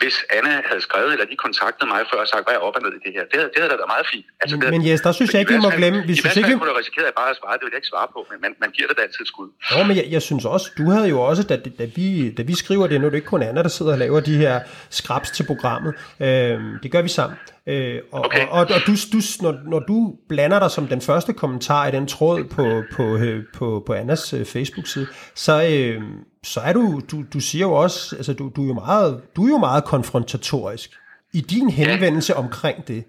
[0.00, 2.82] hvis Anna havde skrevet, eller de kontaktede mig før og sagt, hvad er op og
[2.84, 3.22] ned i det her.
[3.30, 4.26] Det havde, det havde da været meget fint.
[4.42, 6.52] Altså, det, Men Jes, der synes jeg ikke, vi må glemme- vi I synes ikke,
[6.58, 8.50] kunne du risikere at bare at svare, det vil jeg ikke svare på, men man,
[8.64, 9.48] man giver det da altid skud.
[9.72, 12.06] Jo, men jeg, jeg synes også, du havde jo også, da, da, vi,
[12.38, 14.36] da vi skriver det, nu er det ikke kun Anna, der sidder og laver de
[14.36, 14.54] her
[14.90, 15.92] skrabs til programmet.
[16.20, 17.38] Øhm, det gør vi sammen.
[17.68, 18.46] Øh, og, okay.
[18.46, 21.90] og, og, og du, du, når, når du blander dig som den første kommentar i
[21.90, 26.02] den tråd på, på, øh, på, på Annas øh, Facebook-side, så, øh,
[26.44, 29.44] så er du, du, du siger jo også, altså du, du, er jo meget, du
[29.46, 30.90] er jo meget konfrontatorisk
[31.34, 32.38] i din henvendelse ja.
[32.38, 33.04] omkring det.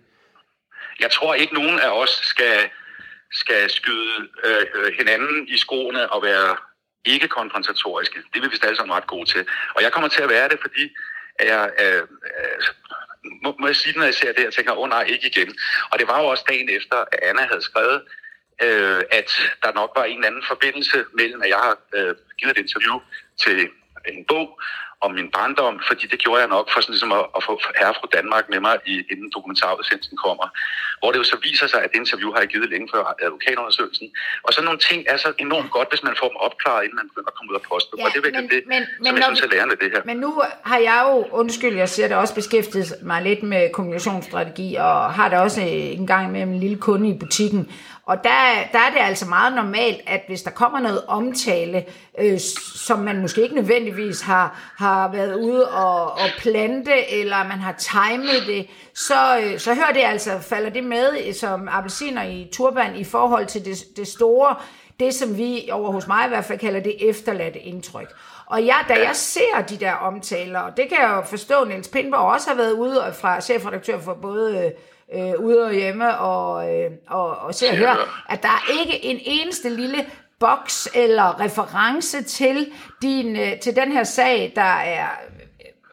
[1.00, 2.58] Jeg tror ikke, nogen af os skal,
[3.32, 6.56] skal skyde øh, øh hinanden i skoene og være
[7.06, 8.20] ikke konfrontatoriske.
[8.34, 9.46] Det vil vi alle sammen ret gode til.
[9.76, 10.84] Og jeg kommer til at være det, fordi
[11.40, 12.62] jeg, øh, øh,
[13.44, 15.56] må, må jeg sige når jeg ser det, jeg tænker, åh oh, nej, ikke igen.
[15.92, 18.02] Og det var jo også dagen efter, at Anna havde skrevet,
[18.62, 19.30] øh, at
[19.64, 23.00] der nok var en eller anden forbindelse mellem, at jeg har øh, givet et interview
[23.44, 23.70] til
[24.08, 24.62] en bog,
[25.06, 27.94] om min barndom, fordi det gjorde jeg nok for sådan ligesom at, at få herre
[28.00, 30.46] fra Danmark med mig, i, inden dokumentarudsendelsen kommer.
[31.00, 34.08] Hvor det jo så viser sig, at det interview har jeg givet længe før advokatundersøgelsen.
[34.46, 37.08] Og så nogle ting er så enormt godt, hvis man får dem opklaret, inden man
[37.10, 38.00] begynder at komme ud af posten.
[38.00, 39.90] Ja, og det er virkelig men, det, men, som men, jeg synes er lærende det
[39.94, 40.02] her.
[40.06, 40.30] Men nu
[40.64, 45.30] har jeg jo, undskyld, jeg siger det også, beskæftiget mig lidt med kommunikationsstrategi, og har
[45.30, 47.72] det også en gang med en lille kunde i butikken.
[48.08, 48.40] Og der,
[48.72, 51.86] der er det altså meget normalt, at hvis der kommer noget omtale,
[52.20, 52.40] øh,
[52.76, 57.72] som man måske ikke nødvendigvis har, har været ude og, og plante, eller man har
[57.72, 62.96] timet det, så, øh, så hører det altså, falder det med som appelsiner i turban
[62.96, 64.56] i forhold til det, det store,
[65.00, 68.14] det som vi over hos mig i hvert fald kalder det efterladte indtryk.
[68.46, 71.88] Og jeg, da jeg ser de der omtaler, og det kan jeg jo forstå, Niels
[71.88, 74.72] Pindborg også har været ude fra chefredaktør for både øh,
[75.40, 77.98] ude og hjemme og, øh, og, og se og høre,
[78.30, 80.06] at der er ikke en eneste lille
[80.40, 85.08] boks eller reference til, din, øh, til den her sag, der er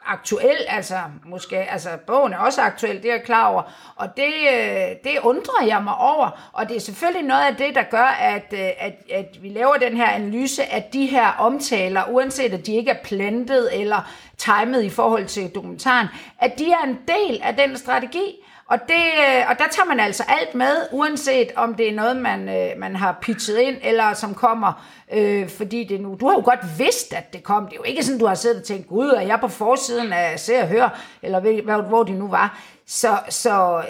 [0.07, 0.97] aktuel, altså
[1.27, 3.63] måske, altså bogen er også aktuel, det er jeg klar over,
[3.97, 7.75] og det, øh, det undrer jeg mig over, og det er selvfølgelig noget af det,
[7.75, 12.03] der gør, at, øh, at, at vi laver den her analyse, at de her omtaler,
[12.09, 16.83] uanset at de ikke er plantet eller timet i forhold til dokumentaren, at de er
[16.85, 20.87] en del af den strategi, og, det, øh, og der tager man altså alt med,
[20.93, 25.49] uanset om det er noget, man, øh, man har pitchet ind, eller som kommer, øh,
[25.49, 26.17] fordi det nu...
[26.21, 27.65] Du har jo godt vidst, at det kom.
[27.65, 30.13] Det er jo ikke sådan, du har siddet og tænkt, gud, er jeg på forsiden
[30.13, 32.61] af Se og Hør, eller hvor, hvor det nu var.
[32.87, 33.83] Så, så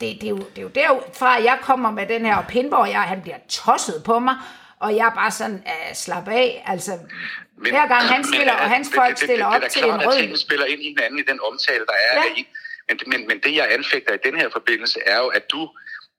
[0.00, 2.88] det, det, er jo, det er jo derfra, jeg kommer med den her, og Pindborg,
[2.88, 4.34] jeg, han bliver tosset på mig,
[4.80, 6.92] og jeg er bare sådan, uh, slap af, altså,
[7.58, 9.70] men, hver gang han spiller, men, og hans folk det, det, stiller det, det, op
[9.70, 9.98] til en rød...
[9.98, 12.22] Det er klart, at spiller ind i hinanden i den omtale, der er ja.
[12.22, 12.46] af
[12.88, 15.70] men, men, men det, jeg anfægter i den her forbindelse, er jo, at du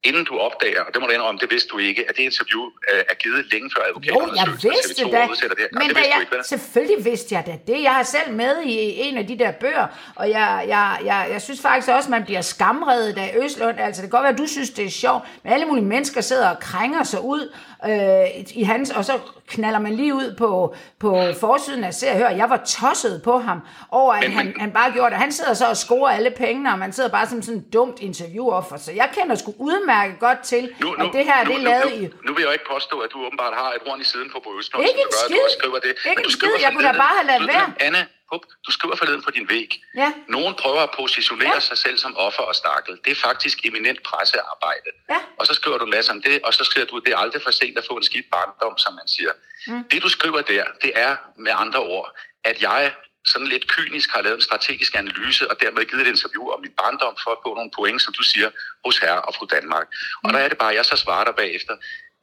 [0.03, 2.63] inden du opdager, og det må du indrømme, det vidste du ikke, at det interview
[2.93, 5.27] øh, er givet længe før advokaten Jo, jeg vidste det da.
[5.49, 7.83] Det men det jeg, ikke, selvfølgelig vidste jeg da det.
[7.83, 11.41] Jeg har selv med i en af de der bøger, og jeg, jeg, jeg, jeg
[11.41, 13.79] synes faktisk også, at man bliver skamredet af Østlund.
[13.79, 16.21] Altså, det kan godt være, at du synes, det er sjovt, men alle mulige mennesker
[16.21, 17.53] sidder og krænger sig ud
[17.85, 22.17] øh, i hans, og så knaller man lige ud på, på forsiden af Se og
[22.17, 22.29] Hør.
[22.29, 23.59] Jeg var tosset på ham
[23.91, 25.17] over, at han, han bare gjorde det.
[25.17, 27.99] Han sidder så og scorer alle pengene, og man sidder bare som sådan et dumt
[27.99, 28.77] interviewoffer.
[28.77, 31.63] Så jeg kender sgu udmærket godt til, nu, nu, at det her, nu, det er
[31.63, 32.09] lavet nu, nu, i...
[32.27, 34.79] Nu vil jeg ikke påstå, at du åbenbart har et horn i siden på Bøsner,
[34.79, 35.35] Ikke en skid.
[35.35, 35.93] Du skriver det.
[36.09, 36.49] Ikke en skid.
[36.61, 37.73] Jeg kunne da bare have lavet være.
[37.79, 39.83] Anna, Hup, du skriver forleden på din væg.
[39.95, 40.13] Ja.
[40.27, 41.59] Nogen prøver at positionere ja.
[41.59, 42.99] sig selv som offer og stakkel.
[43.05, 44.91] Det er faktisk eminent pressearbejde.
[45.09, 45.19] Ja.
[45.39, 47.41] Og så skriver du en masse om det, og så skriver du, det er aldrig
[47.41, 49.31] for sent at få en skidt barndom, som man siger.
[49.67, 49.83] Mm.
[49.91, 52.93] Det du skriver der, det er med andre ord, at jeg
[53.25, 56.71] sådan lidt kynisk har lavet en strategisk analyse, og dermed givet et interview om min
[56.71, 58.49] barndom for at få nogle point, som du siger,
[58.85, 59.87] hos herre og fru Danmark.
[59.87, 60.27] Mm.
[60.27, 61.75] Og der er det bare, jeg så svarer dig bagefter,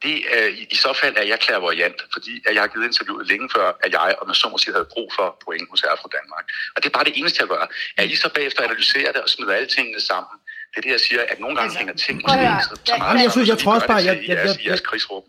[0.05, 3.27] det er, i, i så fald er jeg klærvoyant, fordi at jeg har givet interviewet
[3.31, 5.97] længe før, at jeg og med så må sige, havde brug for point hos herre
[6.01, 6.45] fra Danmark.
[6.75, 7.63] Og det er bare det eneste, jeg gør.
[7.97, 10.35] At I så bagefter analyserer det og smider alle tingene sammen,
[10.71, 12.93] det er det, jeg siger, at nogle gange altså, hænger ting måske ja, så, så
[12.97, 14.79] meget jeg, synes, jeg tror også bare, jeg, jeg, jeg, jeg,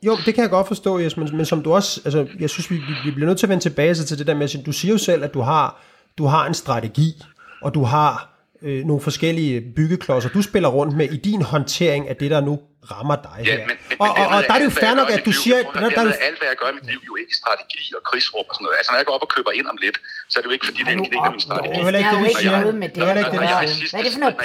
[0.07, 2.71] jo, det kan jeg godt forstå, Jes, men, men som du også, altså, jeg synes,
[2.71, 4.93] vi, vi bliver nødt til at vende tilbage til det der med, at du siger
[4.93, 5.83] jo selv, at du har,
[6.19, 7.23] du har en strategi,
[7.62, 12.17] og du har øh, nogle forskellige byggeklodser, du spiller rundt med i din håndtering af
[12.17, 12.61] det, der nu
[12.92, 13.66] rammer dig ja, her.
[13.68, 15.57] Men, men, og, og, og der er det jo fair nok, at du siger...
[15.57, 18.03] Der, der, der, der, alt, hvad jeg gør i mit liv, jo ikke strategi og
[18.09, 18.77] krigsråb og sådan noget.
[18.81, 19.96] Altså, når jeg går op og køber ind om lidt,
[20.31, 21.77] så er det jo ikke, fordi det er en del af min strategi.
[21.96, 22.99] Det er jo ikke noget med det.
[23.03, 24.37] Hvad er det for noget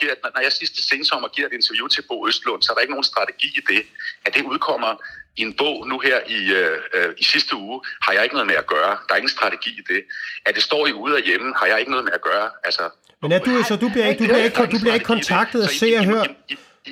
[0.00, 0.18] pjat?
[0.36, 3.08] Når jeg sidste sensommer giver et interview til Bo Østlund, så er der ikke nogen
[3.12, 3.82] strategi i det.
[4.26, 4.92] At det udkommer
[5.40, 8.46] i en bog nu her i, øh, øh, i sidste uge, har jeg ikke noget
[8.52, 8.92] med at gøre.
[9.06, 10.00] Der er ingen strategi i det.
[10.46, 12.48] At det står i ude og hjemme, har jeg ikke noget med at gøre.
[12.64, 12.82] Altså,
[13.22, 15.68] men er du, så du bliver ikke, du bliver ikke, du bliver ikke kontaktet af
[15.68, 16.24] Se og Hør?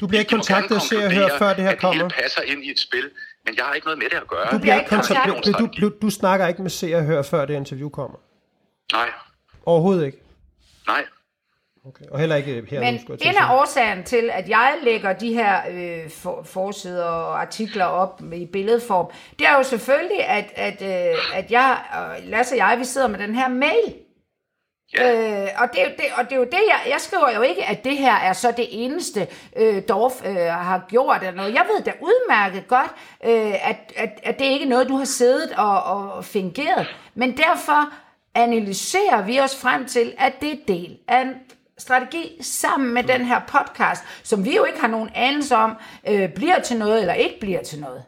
[0.01, 2.05] Du bliver ikke kontaktet af Se og Hør, før det her kommer?
[2.05, 3.11] At det passer ind i et spil,
[3.45, 4.49] men jeg har ikke noget med det at gøre.
[4.53, 7.55] Du, bliver ikke kontaktet, du, du, du snakker ikke med Se og Hør, før det
[7.55, 8.19] interview kommer?
[8.93, 9.11] Nej.
[9.67, 10.19] Overhovedet ikke?
[10.87, 11.05] Nej.
[11.87, 12.05] Okay.
[12.11, 12.81] Og heller ikke her.
[12.81, 17.41] Men nu, en af årsagen til, at jeg lægger de her øh, for, forsider og
[17.41, 22.55] artikler op i billedform, det er jo selvfølgelig, at, at, øh, at jeg, og Lasse
[22.55, 23.95] og jeg, vi sidder med den her mail
[24.95, 25.43] Ja.
[25.43, 27.65] Øh, og, det, er det, og det er jo det, jeg, jeg skriver jo ikke,
[27.65, 31.55] at det her er så det eneste, øh, Dorf øh, har gjort eller noget.
[31.55, 32.91] Jeg ved da udmærket godt,
[33.25, 36.87] øh, at, at, at det ikke er noget, du har siddet og, og fingeret.
[37.15, 37.93] Men derfor
[38.35, 41.35] analyserer vi os frem til, at det er del af en
[41.79, 45.77] strategi sammen med den her podcast, som vi jo ikke har nogen anelse om,
[46.09, 48.03] øh, bliver til noget eller ikke bliver til noget.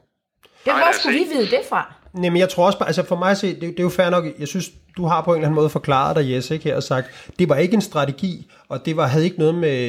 [0.64, 1.94] Det, hvor skulle vi vide det fra?
[2.12, 4.10] Nej, men jeg tror også, altså for mig at se, det, det er jo fair
[4.10, 6.76] nok, jeg synes, du har på en eller anden måde forklaret dig, Jesse, ikke, her
[6.76, 7.06] og sagt,
[7.38, 9.80] det var ikke en strategi, og det var, havde ikke noget med,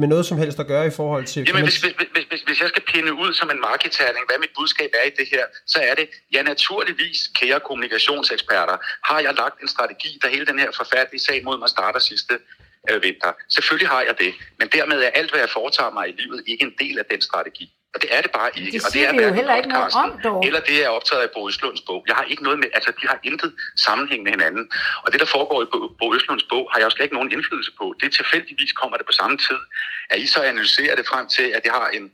[0.00, 1.44] med noget som helst at gøre i forhold til...
[1.48, 4.50] Jamen, hvis, hvis, hvis, hvis, hvis jeg skal pinde ud som en marketing, hvad mit
[4.58, 8.76] budskab er i det her, så er det, ja naturligvis, kære kommunikationseksperter,
[9.10, 12.34] har jeg lagt en strategi, der hele den her forfærdelige sag mod mig starter sidste
[12.90, 13.32] øh, vinter.
[13.48, 16.64] Selvfølgelig har jeg det, men dermed er alt, hvad jeg foretager mig i livet, ikke
[16.64, 17.66] en del af den strategi.
[17.94, 18.72] Og det er det bare ikke.
[18.72, 20.46] Det og det er jo heller ikke noget om, dog.
[20.46, 22.00] Eller det er optaget af Bo Østlunds bog.
[22.08, 23.50] Jeg har ikke noget med, altså de har intet
[23.86, 24.64] sammenhæng med hinanden.
[25.04, 25.66] Og det, der foregår i
[26.00, 27.94] Bo Østlunds bog, har jeg også ikke nogen indflydelse på.
[28.00, 29.60] Det tilfældigvis kommer det på samme tid.
[30.10, 32.04] At I så analyserer det frem til, at det har en,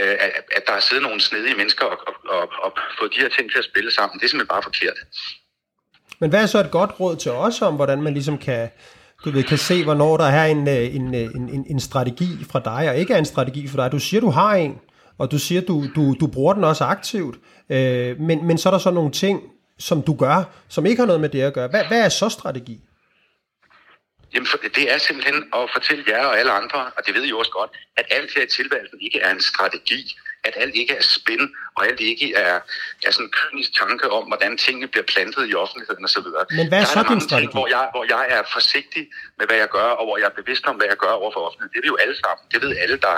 [0.00, 0.14] øh,
[0.56, 3.50] at der er siddet nogle snedige mennesker og, og, og, og fået de her ting
[3.52, 4.14] til at spille sammen.
[4.18, 4.98] Det er simpelthen bare forkert.
[6.20, 8.68] Men hvad er så et godt råd til os om, hvordan man ligesom kan,
[9.24, 12.90] du ved, kan se, hvornår der er en, en, en, en, en strategi fra dig,
[12.90, 13.92] og ikke er en strategi for dig.
[13.92, 14.80] Du siger, du har en,
[15.18, 17.36] og du siger, du, du, du bruger den også aktivt,
[17.70, 19.42] øh, men, men så er der så nogle ting,
[19.78, 21.68] som du gør, som ikke har noget med det at gøre.
[21.68, 22.80] Hvad, hvad er så strategi?
[24.34, 27.50] Jamen, det er simpelthen at fortælle jer og alle andre, og det ved I også
[27.50, 31.42] godt, at alt her i tilværelsen ikke er en strategi, at alt ikke er spin,
[31.76, 32.54] og alt ikke er,
[33.06, 36.28] er sådan en kynisk tanke om, hvordan tingene bliver plantet i offentligheden osv.
[36.58, 37.46] Men hvad er så din strategi?
[37.46, 39.04] Ting, hvor, jeg, hvor jeg er forsigtig
[39.38, 41.40] med, hvad jeg gør, og hvor jeg er bevidst om, hvad jeg gør over for
[41.46, 41.72] offentligheden.
[41.72, 42.42] Det er vi jo alle sammen.
[42.52, 43.16] Det ved alle, der,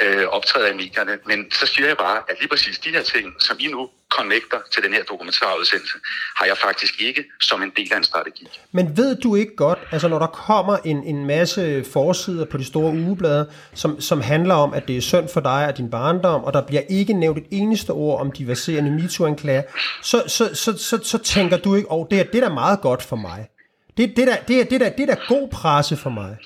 [0.00, 1.18] øh, optræder i medierne.
[1.26, 4.58] Men så siger jeg bare, at lige præcis de her ting, som I nu connecter
[4.72, 5.98] til den her dokumentarudsendelse,
[6.36, 8.48] har jeg faktisk ikke som en del af en strategi.
[8.72, 12.64] Men ved du ikke godt, altså når der kommer en, en masse forsider på de
[12.64, 16.44] store ugeblade, som, som handler om, at det er synd for dig og din barndom,
[16.44, 19.62] og der bliver ikke nævnt et eneste ord om de verserende MeToo-anklager,
[20.02, 22.54] så, så, så, så, så tænker du ikke, åh, oh, det, er, det er da
[22.54, 23.48] meget godt for mig.
[23.96, 26.36] Det, det, der, det, er, det, der, det er da god presse for mig.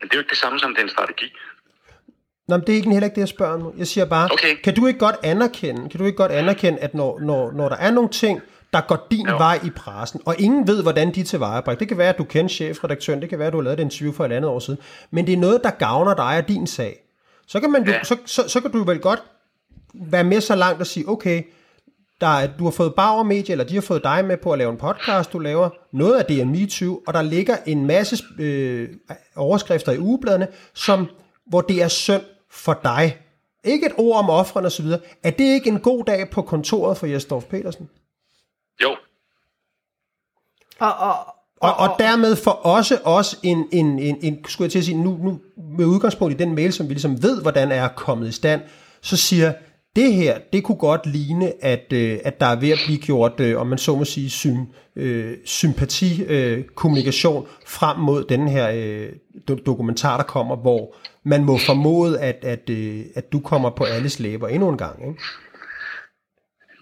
[0.00, 1.26] Men det er jo ikke det samme som den strategi.
[2.50, 3.72] Nå, men det er ikke heller ikke det, jeg spørger nu.
[3.78, 4.56] Jeg siger bare, okay.
[4.64, 7.76] kan du ikke godt anerkende, kan du ikke godt anerkende, at når, når, når der
[7.76, 8.40] er nogle ting,
[8.72, 9.36] der går din jo.
[9.36, 11.78] vej i pressen, og ingen ved, hvordan de til tilvejebringer.
[11.78, 13.84] Det kan være, at du kender chefredaktøren, det kan være, at du har lavet et
[13.84, 16.66] interview for et andet år siden, men det er noget, der gavner dig og din
[16.66, 16.96] sag.
[17.46, 18.04] Så kan, man, ja.
[18.04, 19.22] så, så, så kan du vel godt
[19.94, 21.42] være med så langt og sige, okay,
[22.20, 24.58] der er, du har fået Bauer Media, eller de har fået dig med på at
[24.58, 25.70] lave en podcast, du laver.
[25.92, 28.88] Noget af det er MeToo, og der ligger en masse øh,
[29.36, 31.06] overskrifter i ugebladene, som,
[31.46, 33.18] hvor det er synd for dig.
[33.64, 34.86] Ikke et ord om offrene osv.
[35.22, 37.90] Er det ikke en god dag på kontoret for Jesdorf Petersen?
[38.82, 38.96] Jo.
[40.78, 41.14] Og, og,
[41.60, 45.02] og, og dermed for også, også en, en, en, en, skulle jeg til at sige,
[45.02, 45.40] nu, nu
[45.76, 48.62] med udgangspunkt i den mail, som vi ligesom ved, hvordan er kommet i stand,
[49.00, 49.52] så siger,
[49.96, 53.40] det her, det kunne godt ligne, at, øh, at der er ved at blive gjort,
[53.40, 59.12] øh, om man så må sige, syn, øh, sympatikommunikation øh, frem mod den her øh,
[59.66, 64.20] dokumentar, der kommer, hvor man må formode, at, at, øh, at du kommer på alles
[64.20, 65.22] læber endnu en gang, ikke?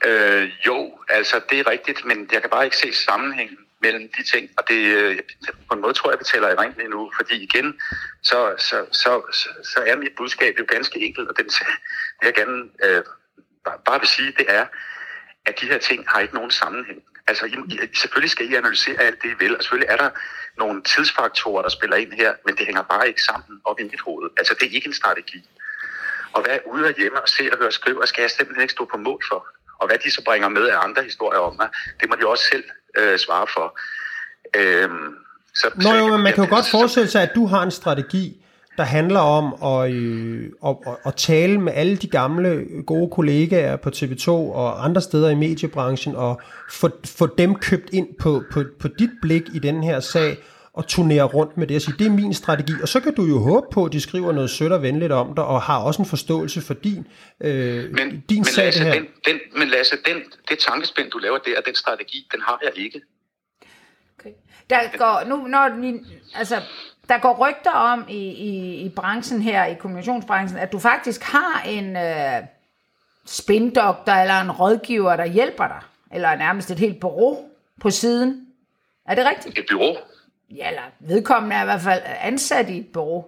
[0.07, 4.23] Øh, jo, altså det er rigtigt, men jeg kan bare ikke se sammenhængen mellem de
[4.33, 5.19] ting, og det, øh,
[5.69, 7.81] på en måde tror jeg, vi taler i rent lige nu, fordi igen,
[8.23, 9.13] så, så, så,
[9.65, 13.03] så, er mit budskab jo ganske enkelt, og den, det jeg gerne øh,
[13.65, 14.67] bare, bare vil sige, det er,
[15.47, 17.03] at de her ting har ikke nogen sammenhæng.
[17.27, 20.11] Altså, I, selvfølgelig skal I analysere alt det, I vil, og selvfølgelig er der
[20.59, 24.01] nogle tidsfaktorer, der spiller ind her, men det hænger bare ikke sammen op i mit
[24.01, 24.31] hoved.
[24.37, 25.49] Altså, det er ikke en strategi.
[26.33, 28.73] Og hvad ude og hjemme og se og høre og skrive, skal jeg simpelthen ikke
[28.73, 29.47] stå på mål for.
[29.79, 31.69] Og hvad de så bringer med af andre historier om mig,
[32.01, 32.65] det må de også selv
[32.99, 33.79] øh, svare for.
[34.57, 35.15] Øhm,
[35.55, 38.45] så, Nå jo, men man kan jo godt forestille sig, at du har en strategi,
[38.77, 43.89] der handler om at, øh, at, at, tale med alle de gamle gode kollegaer på
[43.89, 48.89] TV2 og andre steder i mediebranchen og få, få dem købt ind på, på, på
[48.89, 50.37] dit blik i den her sag
[50.79, 52.73] og turnere rundt med det og sige, det er min strategi.
[52.83, 55.35] Og så kan du jo håbe på, at de skriver noget sødt og venligt om
[55.35, 57.07] dig, og har også en forståelse for din,
[57.41, 58.95] øh, men, din men sag Lasse, det her.
[58.95, 60.17] Den, den, men Lasse, den,
[60.49, 63.01] det tankespænd, du laver der, den strategi, den har jeg ikke.
[64.19, 64.31] Okay.
[64.71, 66.01] Der går, nu, når ni,
[66.35, 66.63] altså,
[67.09, 71.63] der går rygter om i, i, i branchen her, i kommunikationsbranchen, at du faktisk har
[71.67, 72.43] en øh,
[73.27, 75.81] spindoktor eller en rådgiver, der hjælper dig.
[76.13, 77.39] Eller nærmest et helt bureau
[77.81, 78.47] på siden.
[79.07, 79.59] Er det rigtigt?
[79.59, 79.97] Et bureau?
[80.51, 83.25] Ja, eller vedkommende er i hvert fald ansat i et bureau.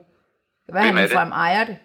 [0.69, 1.77] Hvad han frem ejer det?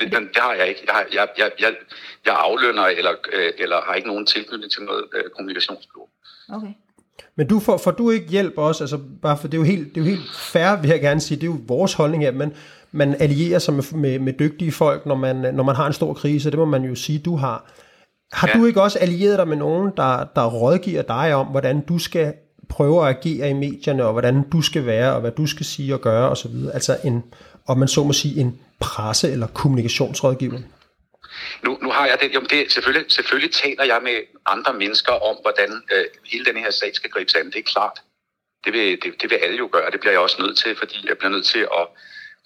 [0.00, 0.80] Det, det har jeg ikke.
[0.86, 1.74] Jeg, jeg, jeg, jeg,
[2.26, 6.08] jeg aflønner eller, øh, eller har ikke nogen tilknytning til noget øh, kommunikationsbureau.
[6.48, 6.74] Okay.
[7.36, 9.94] Men du får, får du ikke hjælp også, altså bare for det er jo helt,
[9.94, 12.32] det er jo helt fair, vil jeg gerne sige, det er jo vores holdning her,
[12.32, 12.54] men
[12.92, 16.14] man allierer sig med, med, med dygtige folk, når man, når man har en stor
[16.14, 17.70] krise, det må man jo sige, du har.
[18.32, 18.58] Har ja.
[18.58, 22.34] du ikke også allieret dig med nogen, der, der rådgiver dig om, hvordan du skal
[22.68, 25.94] prøver at agere i medierne, og hvordan du skal være, og hvad du skal sige
[25.94, 26.54] og gøre osv.?
[26.74, 27.24] Altså en,
[27.66, 30.58] om man så må sige, en presse- eller kommunikationsrådgiver?
[31.64, 35.36] Nu, nu har jeg det, jo, det selvfølgelig, selvfølgelig taler jeg med andre mennesker om,
[35.42, 37.46] hvordan øh, hele den her sag skal gribes an.
[37.46, 38.02] Det er klart.
[38.64, 39.90] Det vil, det, det vil alle jo gøre.
[39.90, 41.86] Det bliver jeg også nødt til, fordi jeg bliver nødt til at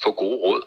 [0.02, 0.62] få gode råd.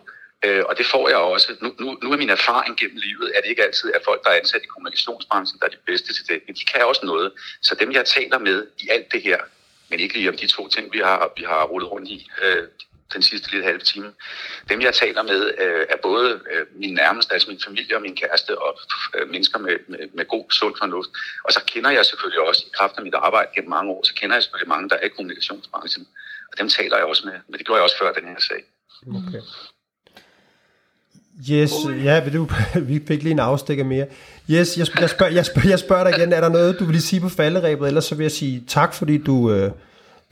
[0.46, 1.56] Øh, og det får jeg også.
[1.62, 4.30] Nu, nu, nu er min erfaring gennem livet, at det ikke altid er folk, der
[4.30, 6.42] er ansat i kommunikationsbranchen, der er de bedste til det.
[6.48, 7.32] Men de kan også noget.
[7.62, 9.40] Så dem, jeg taler med i alt det her,
[9.90, 12.64] men ikke lige om de to ting, vi har, vi har rullet rundt i øh,
[13.14, 14.14] den sidste lille halve time.
[14.70, 18.16] Dem, jeg taler med, øh, er både øh, min nærmeste, altså min familie og min
[18.16, 18.80] kæreste, og
[19.16, 21.10] øh, mennesker med, med, med god, sund fornuft.
[21.44, 24.14] Og så kender jeg selvfølgelig også, i kraft af mit arbejde gennem mange år, så
[24.14, 26.08] kender jeg selvfølgelig mange, der er i kommunikationsbranchen.
[26.52, 28.64] Og dem taler jeg også med, men det gjorde jeg også før den her sag.
[29.08, 29.42] Okay.
[31.52, 31.72] Yes,
[32.04, 32.48] ja, vil du,
[32.90, 34.06] vi fik lige en afstikker mere.
[34.50, 36.92] Yes, jeg, jeg, spørger, jeg, spørger, jeg spørger dig igen, er der noget, du vil
[36.92, 39.72] lige sige på falderæbet, ellers så vil jeg sige tak, fordi du, øh,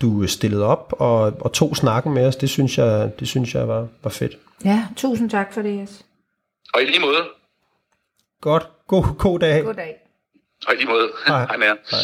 [0.02, 2.36] du stillede op og, og tog snakken med os.
[2.36, 4.38] Det synes jeg, det synes jeg var, var fedt.
[4.66, 6.06] Ja, tusind tak for det, Yes.
[6.74, 7.24] Og i lige måde.
[8.42, 8.68] Godt.
[8.88, 9.64] God, god dag.
[9.64, 9.96] God dag.
[10.68, 11.10] Og i lige måde.
[11.28, 11.46] Hej.
[11.46, 11.68] Hej med.
[11.68, 12.00] Hej.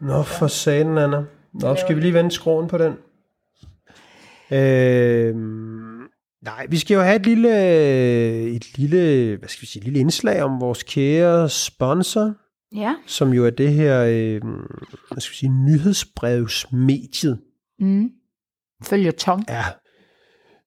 [0.00, 1.24] Nå, for satan, Anna.
[1.54, 2.92] Nå, skal vi lige vende skroen på den?
[4.52, 5.34] Øh,
[6.42, 7.50] nej, vi skal jo have et lille,
[8.56, 12.34] et lille, hvad skal vi sige, et lille indslag om vores kære sponsor.
[12.74, 12.94] Ja.
[13.06, 14.40] Som jo er det her, øh,
[15.10, 17.40] hvad skal vi sige, nyhedsbrevsmediet.
[17.78, 18.10] Mm.
[18.82, 19.42] Følger Tom.
[19.48, 19.64] Ja,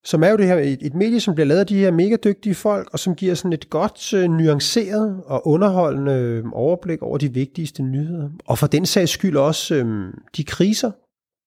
[0.06, 2.16] som er jo det her, et, et medie, som bliver lavet af de her mega
[2.24, 7.18] dygtige folk, og som giver sådan et godt, øh, nuanceret og underholdende øh, overblik over
[7.18, 8.30] de vigtigste nyheder.
[8.46, 10.92] Og for den sags skyld også øh, de kriser,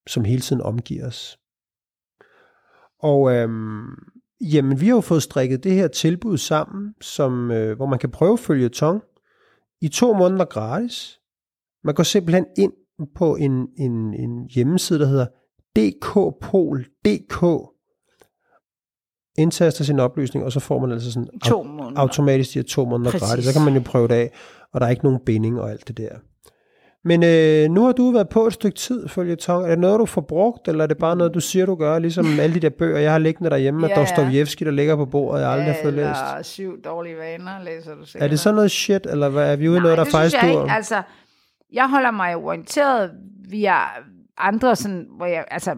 [0.08, 1.38] som hele tiden omgiver os.
[3.02, 3.48] Og øh,
[4.40, 8.10] jamen, vi har jo fået strikket det her tilbud sammen, som, øh, hvor man kan
[8.10, 9.02] prøve at følge tong
[9.80, 11.20] i to måneder gratis.
[11.84, 12.72] Man går simpelthen ind
[13.14, 15.26] på en, en, en hjemmeside, der hedder
[15.76, 17.42] dkpol.dk
[19.40, 22.00] indtaster sin oplysning, og så får man altså sådan to måneder.
[22.00, 23.28] automatisk de her to måneder Præcis.
[23.28, 23.44] gratis.
[23.44, 24.30] Så kan man jo prøve det af,
[24.72, 26.08] og der er ikke nogen binding og alt det der.
[27.04, 29.64] Men øh, nu har du været på et stykke tid, følge tong.
[29.64, 31.98] Er det noget, du får brugt, eller er det bare noget, du siger, du gør?
[31.98, 35.04] Ligesom alle de der bøger, jeg har liggende derhjemme med ja, Dostojevski, der ligger på
[35.06, 36.06] bordet, jeg aldrig ja, har fået læst.
[36.08, 38.22] Eller syv dårlige vaner, læser du sikkert.
[38.22, 40.46] Er det sådan noget shit, eller hvad, er vi ude i noget, der faktisk du?
[40.46, 41.02] Nej, Altså,
[41.72, 43.10] jeg holder mig orienteret
[43.48, 43.74] via
[44.38, 45.74] andre, sådan, hvor jeg, altså,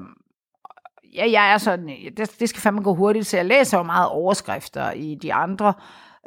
[1.16, 4.08] ja, jeg er sådan, det, det skal fandme gå hurtigt, så jeg læser jo meget
[4.08, 5.74] overskrifter i de andre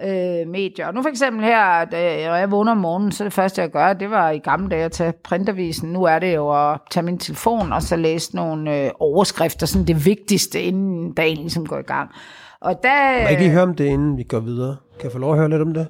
[0.03, 0.87] øh, medier.
[0.87, 3.93] Og nu for eksempel her, da jeg vågner om morgenen, så det første, jeg gør,
[3.93, 5.93] det var i gamle dage at tage printavisen.
[5.93, 9.87] Nu er det jo at tage min telefon og så læse nogle øh, overskrifter, sådan
[9.87, 12.09] det vigtigste, inden dagen ligesom går i gang.
[12.61, 14.75] Og der, Må jeg ikke lige høre om det, inden vi går videre?
[14.99, 15.87] Kan jeg få lov at høre lidt om det?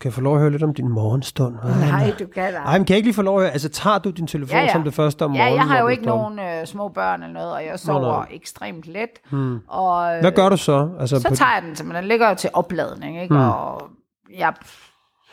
[0.00, 1.54] Kan jeg få lov at høre lidt om din morgenstund?
[1.64, 2.58] Nej, du kan da.
[2.58, 3.52] Nej, men kan jeg ikke lige få lov at høre?
[3.52, 4.72] Altså, tager du din telefon ja, ja.
[4.72, 5.52] som det første om morgenen?
[5.52, 8.24] Ja, jeg har jo ikke nogen øh, små børn eller noget, og jeg sover nå,
[8.30, 9.10] ekstremt let.
[9.30, 9.58] Hmm.
[9.68, 10.90] Og, øh, Hvad gør du så?
[11.00, 13.34] Altså, så på tager jeg den, så den ligger jo til opladning, ikke?
[13.34, 13.44] Hmm.
[13.44, 13.82] Og
[14.38, 14.52] jeg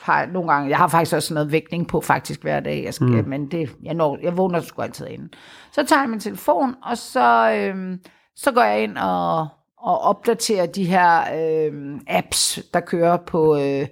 [0.01, 3.07] har nogle gange, jeg har faktisk også noget vægtning på faktisk hver dag, jeg skal,
[3.07, 3.29] hmm.
[3.29, 5.29] men det, jeg, når, jeg vågner sgu altid ind.
[5.71, 7.97] Så tager jeg min telefon, og så, øh,
[8.35, 9.47] så går jeg ind og,
[9.79, 13.57] og opdaterer de her øh, apps, der kører på...
[13.57, 13.87] Øh,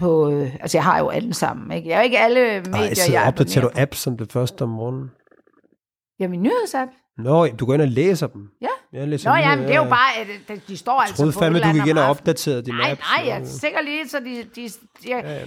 [0.00, 1.88] på, øh, altså jeg har jo alle sammen, ikke?
[1.88, 4.62] Jeg er jo ikke alle medier, Ej, så jeg opdaterer du apps som det første
[4.62, 5.10] om morgenen?
[6.20, 6.90] Ja, min nyhedsapp.
[7.22, 8.50] Nå, du går ind og læser dem?
[8.62, 8.66] Ja.
[8.92, 10.10] Jeg læser Nå, ja, men det er jo bare,
[10.48, 13.00] at de står altså troede fandme, du gik ind og opdaterede dine nej, apps.
[13.00, 14.44] Nej, nej, jeg er sikkert lige, så de...
[14.56, 15.40] de, de ja, ja.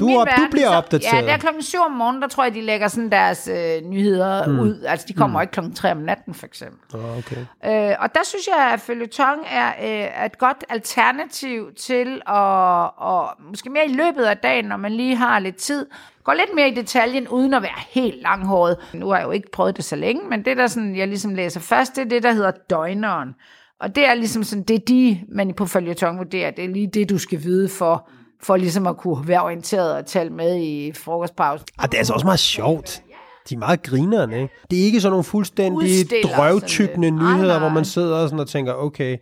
[0.00, 1.16] Du, op, verden, du bliver opdateret.
[1.16, 3.90] Ja, det er klokken 7 om morgenen, der tror jeg, de lægger sådan deres øh,
[3.90, 4.60] nyheder mm.
[4.60, 4.82] ud.
[4.82, 5.42] Altså, de kommer mm.
[5.42, 7.00] ikke klokken 3 om natten, for eksempel.
[7.00, 7.90] Oh, okay.
[7.90, 13.28] øh, og der synes jeg, at følgetong er øh, et godt alternativ til at, og
[13.48, 15.86] måske mere i løbet af dagen, når man lige har lidt tid,
[16.28, 18.76] går lidt mere i detaljen, uden at være helt langhåret.
[18.94, 21.34] Nu har jeg jo ikke prøvet det så længe, men det der sådan, jeg ligesom
[21.34, 23.34] læser først, det er det, der hedder døgneren.
[23.80, 27.10] Og det er ligesom sådan, det de, man på følgetong vurderer, det er lige det,
[27.10, 28.08] du skal vide for,
[28.42, 31.66] for ligesom at kunne være orienteret og tale med i frokostpausen.
[31.78, 33.02] Ah, det er altså også meget sjovt.
[33.48, 34.54] De er meget grinerne, ikke?
[34.70, 37.58] Det er ikke sådan nogle fuldstændig drøvtykkende nyheder, nej, nej.
[37.58, 39.16] hvor man sidder og, sådan og tænker, okay,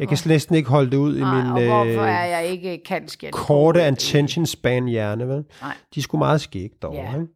[0.00, 2.82] jeg kan næsten ikke holde det ud i min og hvorfor øh, er jeg ikke
[2.86, 5.44] kanskje korte attention span hjerne, vel?
[5.62, 5.76] Nej.
[5.94, 6.94] De skulle meget skægt dog.
[6.94, 7.14] Ja.
[7.14, 7.26] Ikke?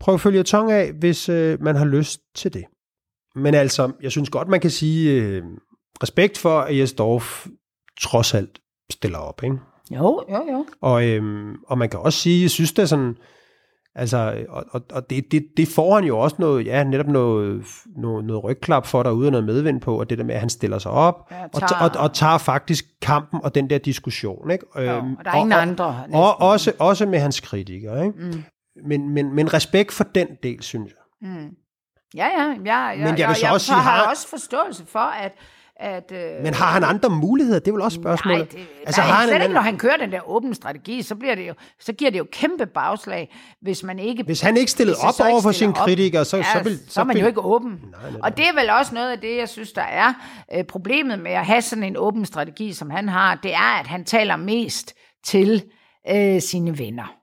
[0.00, 2.64] Prøv at følge tong af, hvis øh, man har lyst til det.
[3.34, 5.42] Men altså, jeg synes godt, man kan sige øh,
[6.02, 7.46] respekt for, at Jes Dorf
[8.00, 8.58] trods alt
[8.90, 9.42] stiller op.
[9.44, 9.56] Ikke?
[9.90, 10.66] Jo, jo, jo.
[10.80, 13.16] Og, øhm, og man kan også sige, jeg synes det er sådan,
[13.94, 17.64] altså, og, og, og det, det, det får han jo også noget, ja, netop noget,
[17.96, 20.48] noget, noget rygklap for derude og noget medvind på, og det der med, at han
[20.50, 24.50] stiller sig op Ja, og, tager- og, og tager faktisk kampen og den der diskussion,
[24.50, 24.64] ikke?
[24.76, 25.84] Jo, Øhm, og der er ingen og, andre.
[25.86, 26.14] Og, næsten.
[26.14, 28.18] og også, også med hans kritikere, ikke?
[28.18, 28.42] Mm.
[28.86, 31.28] Men, men, men respekt for den del, synes jeg.
[31.30, 31.48] Mm.
[32.16, 32.96] Ja, ja, ja, ja.
[33.04, 35.32] Men jeg vil så jeg, også sige, jeg har har- også forståelse for, at...
[35.78, 37.58] at øh, Men har han andre muligheder?
[37.58, 38.38] Det er vel også spørgsmålet.
[38.38, 40.54] Nej, det, altså, nej, har han slet en ikke, når han kører den der åbne
[40.54, 44.22] strategi, så, bliver det jo, så giver det jo kæmpe bagslag, hvis man ikke...
[44.22, 46.78] hvis han ikke stillede op så over for sine kritikere, så, ja, så vil...
[46.88, 47.70] så er man vil, jo ikke åben.
[47.70, 50.12] Nej, nej, Og det er vel også noget af det, jeg synes, der er
[50.54, 53.86] øh, problemet med at have sådan en åben strategi, som han har, det er, at
[53.86, 55.64] han taler mest til
[56.10, 57.14] øh, sine venner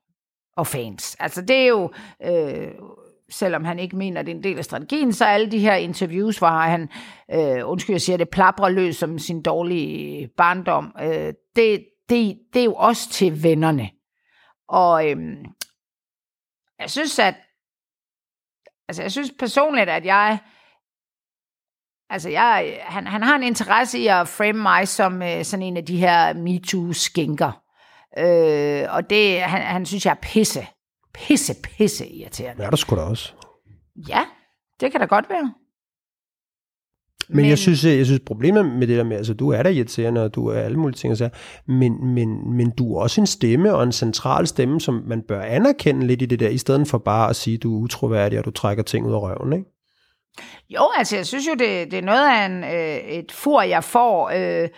[0.58, 1.16] og fans.
[1.20, 1.91] Altså det er jo...
[2.26, 2.68] Øh,
[3.30, 5.76] selvom han ikke mener, at det er en del af strategien, så alle de her
[5.76, 6.89] interviews, hvor han,
[7.32, 12.59] øh, undskyld, jeg siger det, plaprer løs som sin dårlige barndom, øh, det, det, det
[12.59, 13.89] er jo også til vennerne.
[14.67, 15.17] Og øh,
[16.80, 17.36] jeg synes, at
[18.88, 20.39] altså jeg synes personligt, at jeg
[22.09, 25.78] altså jeg, han, han har en interesse i at frame mig som øh, sådan en
[25.78, 27.61] af de her MeToo-skænker.
[28.17, 30.67] Øh, og det, han, han synes, jeg er pisse,
[31.16, 32.63] pisse, pisse irriterende.
[32.63, 33.34] Ja, der skulle da også.
[34.09, 34.26] Ja,
[34.80, 35.53] det kan da godt være.
[37.30, 39.70] Men, men jeg synes, jeg synes problemet med det der med, altså du er der
[39.70, 41.30] irriterende, og du er alle mulige ting, så,
[41.68, 45.41] men, men, men du er også en stemme og en central stemme, som man bør
[45.41, 48.45] anerkende lidt i det der, i stedet for bare at sige, du er utroværdig, og
[48.45, 49.66] du trækker ting ud af røven, ikke?
[50.70, 53.84] Jo, altså jeg synes jo, det, det er noget af en, øh, et fur, jeg
[53.84, 54.70] får øh,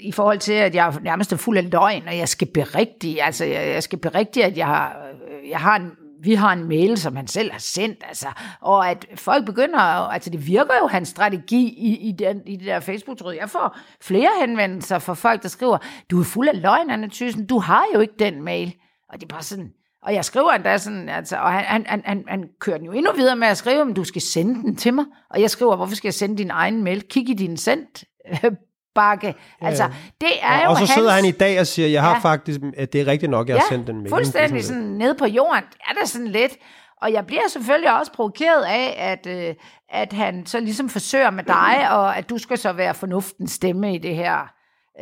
[0.00, 3.44] i forhold til, at jeg nærmest er fuld af løgn, og jeg skal berigtige, altså
[3.44, 6.98] jeg, jeg skal berigtige, at jeg har, øh, jeg har en, vi har en mail,
[6.98, 8.26] som han selv har sendt, altså,
[8.60, 12.66] og at folk begynder, altså det virker jo hans strategi i, i, den, i det
[12.66, 13.32] der Facebook-tråd.
[13.32, 15.78] Jeg får flere henvendelser fra folk, der skriver,
[16.10, 18.74] du er fuld af løgn, Anna Thyssen, du har jo ikke den mail.
[19.08, 19.70] Og det er bare sådan,
[20.02, 22.92] og jeg skriver endda sådan, altså, og han, han, han, han, han kører den jo
[22.92, 25.04] endnu videre med at skrive, men du skal sende den til mig.
[25.30, 27.02] Og jeg skriver, hvorfor skal jeg sende din egen mail?
[27.02, 28.52] Kig i din sendt øh,
[28.96, 29.34] bakke.
[29.60, 29.90] Altså,
[30.20, 30.90] det er jo og så hans...
[30.90, 32.18] sidder han i dag og siger, jeg har Ja.
[32.18, 34.08] faktisk, at det er rigtigt nok, jeg har sendt den mail.
[34.08, 35.64] fuldstændig er sådan nede på jorden.
[35.88, 36.52] Er der sådan lidt...
[37.02, 39.54] Og jeg bliver selvfølgelig også provokeret af, at, øh,
[39.90, 43.94] at han så ligesom forsøger med dig, og at du skal så være fornuftens stemme
[43.94, 44.38] i det her.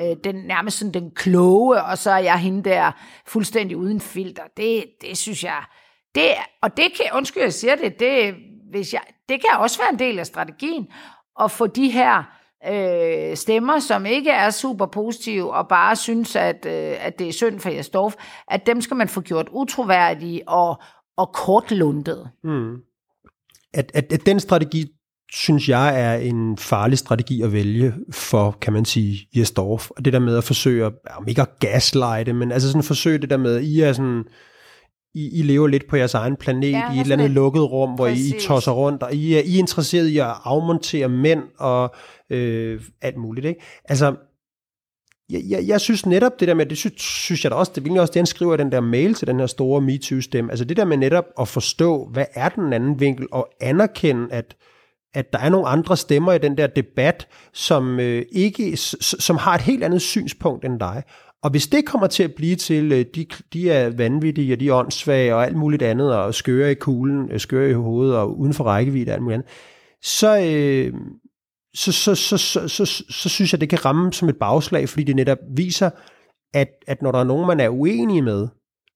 [0.00, 2.92] Øh, den nærmest sådan den kloge, og så er jeg hende der
[3.26, 4.42] fuldstændig uden filter.
[4.56, 5.62] Det, det synes jeg...
[6.14, 6.30] Det,
[6.62, 8.34] og det kan, undskyld, jeg siger det, det,
[8.70, 10.86] hvis jeg, det kan også være en del af strategien,
[11.40, 12.22] at få de her
[12.72, 17.32] øh, stemmer, som ikke er super positive, og bare synes, at, øh, at det er
[17.32, 18.14] synd for Jastorf,
[18.48, 20.82] at dem skal man få gjort utroværdige og,
[21.16, 22.30] og kortlundet.
[22.44, 22.74] Mm.
[23.74, 24.86] At, at, at den strategi,
[25.32, 29.90] synes jeg, er en farlig strategi at vælge for, kan man sige, Jesdorf.
[29.90, 33.18] Og det der med at forsøge, at, om ikke at gaslighte, men altså sådan forsøge
[33.18, 34.24] det der med, at I er sådan,
[35.14, 37.62] i, I lever lidt på jeres egen planet, Ja, i et eller andet et- lukket
[37.70, 41.08] rum, hvor I, I tosser rundt, og I er, I er interesseret i at afmontere
[41.08, 41.94] mænd og
[42.30, 43.46] øh, alt muligt.
[43.46, 43.60] Ikke?
[43.84, 44.14] Altså,
[45.30, 47.84] jeg, jeg, jeg synes netop det der med, det synes, synes jeg da også, det
[47.84, 50.64] vil også det, han skriver i den der mail til den her store MeToo-stemme, altså
[50.64, 54.56] det der med netop at forstå, hvad er den anden vinkel, og anerkende, at,
[55.14, 59.54] at der er nogle andre stemmer i den der debat, som, øh, ikke, som har
[59.54, 61.02] et helt andet synspunkt end dig.
[61.44, 64.68] Og hvis det kommer til at blive til, øh, de, de er vanvittige, og de
[64.68, 68.38] er åndssvage, og alt muligt andet, og skøre i kuglen, øh, skøre i hovedet, og
[68.38, 69.50] uden for rækkevidde, og alt muligt andet,
[70.02, 70.92] så, øh,
[71.74, 74.88] så, så, så, så, så, så, så synes jeg, det kan ramme som et bagslag,
[74.88, 75.90] fordi det netop viser,
[76.54, 78.48] at, at når der er nogen, man er uenig med,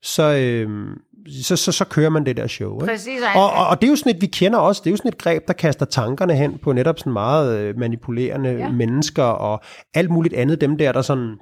[0.02, 0.96] så, øh,
[1.42, 2.74] så, så, så kører man det der show.
[2.74, 2.92] Ikke?
[2.92, 3.20] Præcis.
[3.34, 5.08] Og, og, og det er jo sådan et, vi kender også, det er jo sådan
[5.08, 8.70] et greb, der kaster tankerne hen på netop sådan meget øh, manipulerende ja.
[8.70, 9.60] mennesker og
[9.94, 10.60] alt muligt andet.
[10.60, 11.36] Dem der, der sådan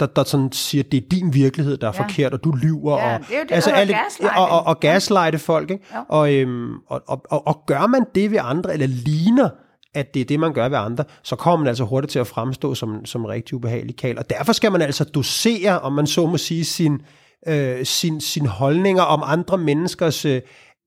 [0.00, 2.02] der, der sådan siger, det er din virkelighed, der er Ja.
[2.02, 2.98] forkert, og du lyver.
[2.98, 3.96] Ja, og, det er jo det, hedder alle,
[4.36, 5.70] og, og, og gaslighte folk.
[5.70, 5.84] Ikke?
[5.94, 6.00] Ja.
[6.08, 9.48] Og, øhm, og, og, og, og gør man det ved andre, eller ligner,
[9.94, 12.26] at det er det, man gør ved andre, så kommer man altså hurtigt til at
[12.26, 14.18] fremstå som, som rigtig ubehagelig kal.
[14.18, 17.00] Og derfor skal man altså dosere, om man så må sige, sin,
[17.48, 20.40] øh, sin, sin holdninger om andre menneskers øh,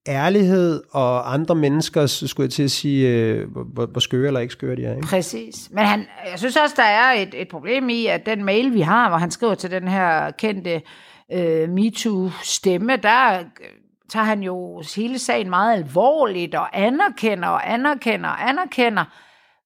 [0.08, 4.52] ærlighed og andre menneskers, skulle jeg til at sige, øh, hvor, hvor- skøre eller ikke
[4.52, 4.94] skøre de er.
[4.96, 5.06] Ikke?
[5.06, 5.68] Præcis.
[5.70, 8.80] Men han, jeg synes også, der er et, et problem i, at den mail, vi
[8.80, 10.82] har, hvor han skriver til den her kendte
[11.32, 13.44] øh, MeToo-stemme, der øh,
[14.10, 19.04] tager han jo hele sagen meget alvorligt og anerkender og anerkender og anerkender.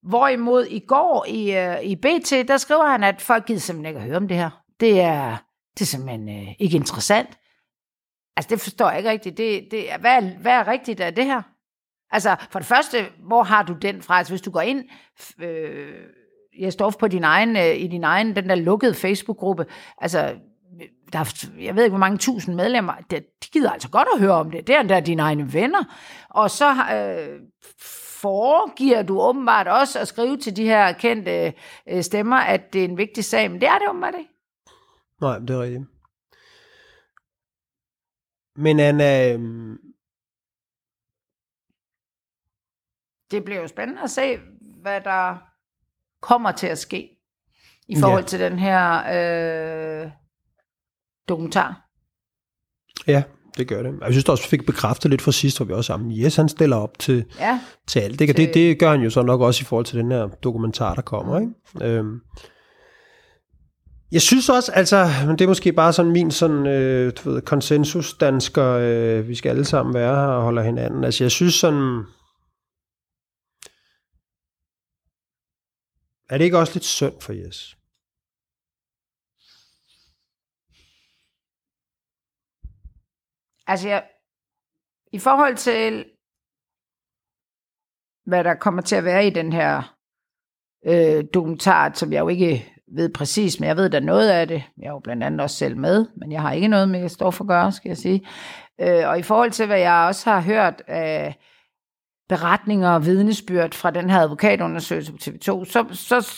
[0.07, 3.99] Hvorimod i går i, øh, i BT, der skriver han, at folk gider simpelthen ikke
[3.99, 4.49] at høre om det her.
[4.79, 5.37] Det er,
[5.73, 7.29] det er simpelthen øh, ikke interessant.
[8.39, 9.37] Altså, det forstår jeg ikke rigtigt.
[9.37, 11.41] Det, det, hvad, er, hvad er rigtigt af det her?
[12.11, 14.17] Altså, for det første, hvor har du den fra?
[14.17, 14.83] Altså, hvis du går ind
[15.39, 15.93] øh,
[16.59, 19.65] jeg står på din egen, øh, i din egen, den der lukkede Facebook-gruppe,
[19.97, 20.35] altså,
[21.13, 24.21] der er, jeg ved ikke, hvor mange tusind medlemmer, de, de gider altså godt at
[24.21, 24.67] høre om det.
[24.67, 25.83] Det er der dine egne venner.
[26.29, 27.39] Og så øh,
[28.21, 31.53] foregiver du åbenbart også at skrive til de her kendte
[31.89, 34.31] øh, stemmer, at det er en vigtig sag, men det er det åbenbart ikke.
[35.21, 35.98] Nej, det er rigtigt.
[38.59, 39.39] Men Anna, øh,
[43.31, 44.37] det bliver jo spændende at se,
[44.81, 45.37] hvad der
[46.21, 47.09] kommer til at ske
[47.87, 48.27] i forhold ja.
[48.27, 49.03] til den her
[50.03, 50.11] øh,
[51.29, 51.89] dokumentar.
[53.07, 53.23] Ja,
[53.57, 53.99] det gør det.
[54.01, 56.49] Jeg synes også, vi fik bekræftet lidt fra sidst, hvor vi også sammen, yes, han
[56.49, 58.19] stiller op til, ja, til alt.
[58.19, 58.37] Det, til...
[58.37, 61.01] det, det gør han jo så nok også i forhold til den her dokumentar, der
[61.01, 61.39] kommer.
[61.39, 61.53] Ikke?
[61.81, 62.21] Øhm.
[64.11, 67.41] Jeg synes også, altså, men det er måske bare sådan min sådan, øh, du ved,
[67.41, 71.03] konsensus dansker, øh, vi skal alle sammen være her og holde hinanden.
[71.03, 72.05] Altså, jeg synes sådan,
[76.29, 77.75] er det ikke også lidt synd for Jes?
[83.67, 84.09] Altså, jeg,
[85.11, 86.05] i forhold til,
[88.25, 89.95] hvad der kommer til at være i den her
[90.85, 94.63] øh, dokumentar, som jeg jo ikke ved præcis, men jeg ved da noget af det.
[94.77, 97.33] Jeg er jo blandt andet også selv med, men jeg har ikke noget med stof
[97.33, 98.27] for at gøre, skal jeg sige.
[98.81, 101.35] Øh, og i forhold til, hvad jeg også har hørt af
[102.29, 106.31] beretninger og vidnesbyrd fra den her advokatundersøgelse på TV2, så, så,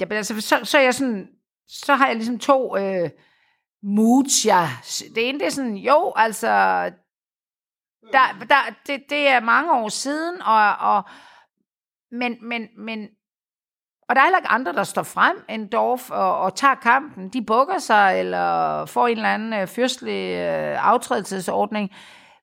[0.00, 1.28] ja, altså, så, så, jeg sådan,
[1.68, 3.10] så har jeg ligesom to øh,
[3.82, 4.68] moods, ja.
[5.14, 6.48] Det ene det er sådan, jo, altså,
[8.12, 11.02] der, der, det, det er mange år siden, og, og
[12.10, 13.08] men, men, men,
[14.12, 17.28] og der er heller ikke andre, der står frem end Dorf og, og tager kampen.
[17.28, 21.90] De bukker sig, eller får en eller anden øh, fyrstelig øh, aftrædelsesordning.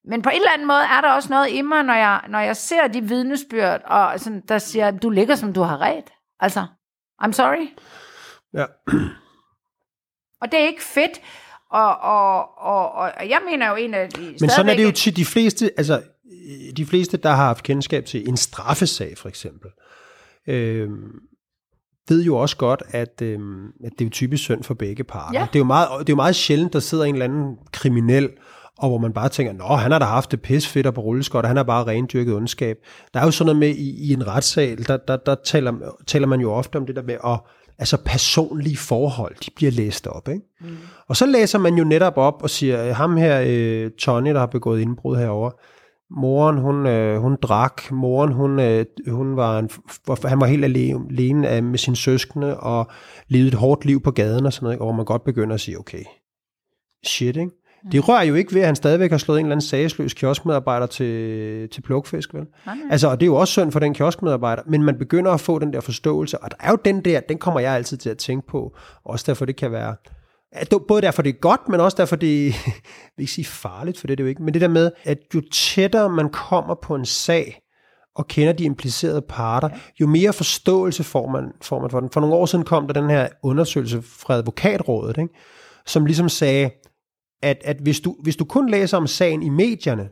[0.06, 2.40] Men på en eller anden måde er der også noget i mig, når jeg, når
[2.40, 6.10] jeg ser de vidnesbyrd, og sådan, der siger, du ligger, som du har ret.
[6.40, 6.66] Altså,
[7.24, 7.68] I'm sorry.
[8.54, 8.66] Ja.
[10.42, 11.22] Og det er ikke fedt.
[11.72, 14.36] Og, og, og, og jeg mener jo en af de...
[14.40, 16.02] Men sådan er det jo til de fleste, altså
[16.78, 19.72] de fleste, der har haft kendskab til en straffesag for eksempel,
[20.48, 20.90] øh,
[22.10, 23.40] ved jo også godt, at, øh,
[23.84, 25.40] at det er jo typisk synd for begge parter.
[25.40, 25.48] Ja.
[25.54, 28.30] Det, er jo meget, det er jo meget sjældent, der sidder en eller anden kriminel,
[28.78, 31.44] og hvor man bare tænker, nå, han har da haft det pis fedt på rulleskot,
[31.44, 32.78] og han har bare rendyrket ondskab.
[33.14, 35.74] Der er jo sådan noget med, i, i en retssal, der, der, der taler,
[36.08, 37.40] taler man jo ofte om det der med at
[37.80, 40.28] altså personlige forhold, de bliver læst op.
[40.28, 40.42] Ikke?
[40.62, 40.78] Mm.
[41.08, 44.46] Og så læser man jo netop op og siger, ham her, øh, Tony, der har
[44.46, 45.52] begået indbrud herover,
[46.12, 49.70] moren, hun, øh, hun drak, moren, hun, øh, hun var en,
[50.26, 52.88] han var helt alene, alene øh, med sine søskende og
[53.28, 55.62] levede et hårdt liv på gaden og sådan noget, og hvor man godt begynder at
[55.62, 56.04] sige, okay,
[57.06, 57.52] shit, ikke?
[57.92, 60.86] Det rører jo ikke ved, at han stadigvæk har slået en eller anden sagsløs kioskmedarbejder
[60.86, 62.46] til, til plukfisk, vel?
[62.66, 62.86] Nej, nej.
[62.92, 65.60] Altså, og det er jo også synd for den kioskmedarbejder, men man begynder at få
[65.60, 68.18] den der forståelse, og der er jo den der, den kommer jeg altid til at
[68.18, 69.96] tænke på, også derfor det kan være,
[70.88, 72.52] både derfor det er godt, men også derfor det er,
[73.18, 75.18] vil ikke sige farligt, for det er det jo ikke, men det der med, at
[75.36, 77.62] jo tættere man kommer på en sag,
[78.16, 79.70] og kender de implicerede parter,
[80.00, 82.10] jo mere forståelse får man, får man for den.
[82.10, 85.34] For nogle år siden kom der den her undersøgelse fra advokatrådet, ikke?
[85.86, 86.70] som ligesom sagde,
[87.44, 90.10] at, at hvis, du, hvis du kun læser om sagen i medierne,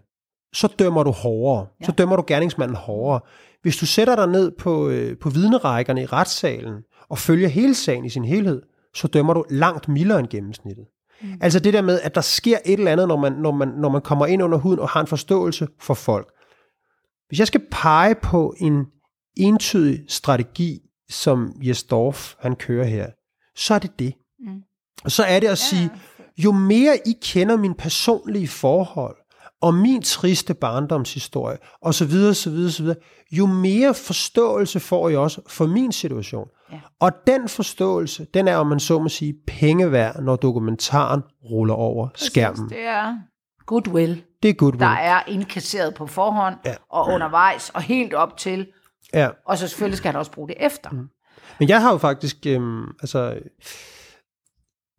[0.54, 1.68] så dømmer du hårdere.
[1.82, 1.86] Ja.
[1.86, 3.20] Så dømmer du gerningsmanden hårdere.
[3.62, 6.76] Hvis du sætter dig ned på, øh, på vidnerækkerne i retssalen
[7.10, 8.62] og følger hele sagen i sin helhed,
[8.98, 10.86] så dømmer du langt mildere end gennemsnittet.
[11.22, 11.38] Mm.
[11.42, 13.90] Altså det der med, at der sker et eller andet, når man, når, man, når
[13.90, 16.28] man kommer ind under huden og har en forståelse for folk.
[17.28, 18.86] Hvis jeg skal pege på en
[19.38, 20.80] entydig strategi,
[21.10, 23.10] som Jes Dorf, han kører her,
[23.56, 24.14] så er det det.
[24.40, 24.62] Mm.
[25.04, 25.56] Og så er det at ja.
[25.56, 25.92] sige,
[26.38, 29.16] jo mere I kender min personlige forhold,
[29.62, 32.98] og min triste barndomshistorie, og så videre, så videre, så videre,
[33.32, 36.48] jo mere forståelse får I også for min situation.
[36.72, 36.80] Ja.
[37.00, 41.74] Og den forståelse, den er, om man så må sige, penge værd, når dokumentaren ruller
[41.74, 42.70] over Præcis, skærmen.
[42.70, 43.18] Det er
[43.66, 44.24] goodwill.
[44.44, 44.82] Det er goodwill.
[44.82, 46.76] Der er indkasseret på forhånd, ja.
[46.90, 48.68] og undervejs, og helt op til.
[49.14, 49.30] Ja.
[49.46, 50.90] Og så selvfølgelig skal han også bruge det efter.
[50.90, 51.10] Mm.
[51.60, 53.40] Men jeg har jo faktisk, øhm, altså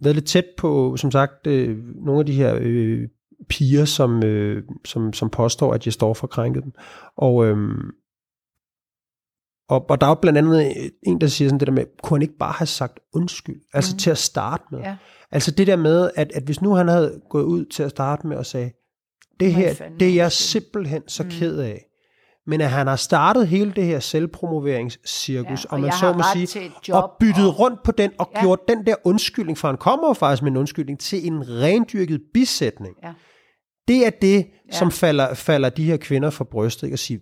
[0.00, 3.08] været lidt tæt på, som sagt, øh, nogle af de her øh,
[3.48, 6.72] piger, som, øh, som, som påstår, at jeg står for krænket dem.
[7.16, 7.56] Og, øh,
[9.68, 12.16] og, og der er jo blandt andet en, der siger sådan det der med, kunne
[12.18, 13.60] han ikke bare have sagt undskyld?
[13.72, 13.98] Altså mm.
[13.98, 14.80] til at starte med.
[14.80, 14.96] Ja.
[15.30, 18.26] Altså det der med, at, at hvis nu han havde gået ud til at starte
[18.26, 18.70] med og sagde,
[19.40, 21.30] det her, det er jeg simpelthen så mm.
[21.30, 21.87] ked af
[22.48, 26.22] men at han har startet hele det her selvpromoveringscirkus, ja, og, og man så må
[26.32, 27.58] sige, og byttet og...
[27.58, 28.40] rundt på den, og ja.
[28.40, 32.94] gjort den der undskyldning, for han kommer faktisk med en undskyldning, til en rendyrket bisætning.
[33.02, 33.12] Ja.
[33.88, 34.78] Det er det, ja.
[34.78, 36.92] som falder, falder de her kvinder for brystet, ikke?
[36.92, 37.20] at sige,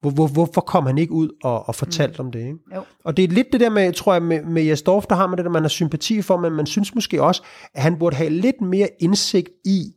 [0.00, 2.26] Hvor, hvor, hvorfor kom han ikke ud og, og fortalte mm.
[2.26, 2.40] om det?
[2.40, 2.58] Ikke?
[2.74, 2.82] Jo.
[3.04, 5.36] Og det er lidt det der med, tror jeg, med, med Jasdorf, der har man
[5.36, 7.42] det, der man har sympati for, men man synes måske også,
[7.74, 9.92] at han burde have lidt mere indsigt i,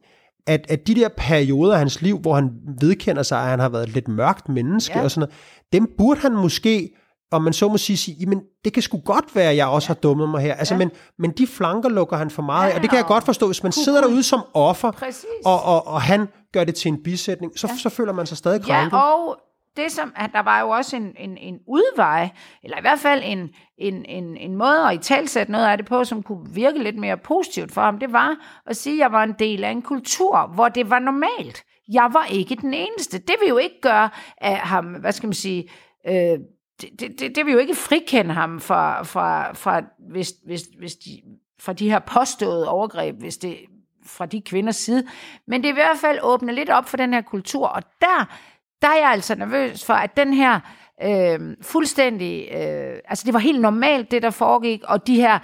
[0.48, 2.50] at, at de der perioder af hans liv, hvor han
[2.82, 5.04] vedkender sig, at han har været et lidt mørkt menneske Ja.
[5.04, 5.36] og sådan noget,
[5.74, 6.90] dem burde han måske,
[7.32, 9.88] om man så må sige, sige jamen, det kan sgu godt være, at jeg også
[9.88, 10.54] har dummet mig her.
[10.54, 10.78] Altså, Ja.
[10.78, 13.24] men, men de flanker lukker han for meget af, Ja, og det kan jeg godt
[13.24, 15.26] forstå, hvis man Kunne- sidder derude som offer, Præcis.
[15.46, 17.78] og, og, og han gør det til en bisætning, så, ja.
[17.78, 18.98] så føler man sig stadig krænket.
[18.98, 19.38] Ja, og
[19.78, 22.30] det som, at der var jo også en, en, en udvej,
[22.64, 25.86] eller i hvert fald en, en, en, en måde at i talsætte noget af det
[25.86, 29.12] på, som kunne virke lidt mere positivt for ham, det var at sige, at jeg
[29.12, 31.64] var en del af en kultur, hvor det var normalt.
[31.94, 33.18] Jeg var ikke den eneste.
[33.18, 35.70] Det vil jo ikke gøre af ham, hvad skal man sige,
[36.08, 36.40] øh,
[36.82, 40.96] det, det, det, det vil jo ikke frikende ham fra, fra, fra, hvis, hvis, hvis
[40.96, 41.22] de,
[41.60, 43.58] fra de her påståede overgreb, hvis det
[44.06, 45.08] fra de kvinders side.
[45.48, 48.36] Men det er i hvert fald åbne lidt op for den her kultur, og der,
[48.86, 50.60] der er jeg altså nervøs for, at den her
[51.04, 55.40] øh, fuldstændig, øh, altså det var helt normalt, det der foregik, og de her,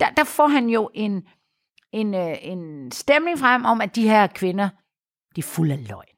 [0.00, 1.22] der, der får han jo en,
[1.92, 4.68] en, øh, en stemning frem om, at de her kvinder,
[5.36, 6.16] de er fulde af løgn.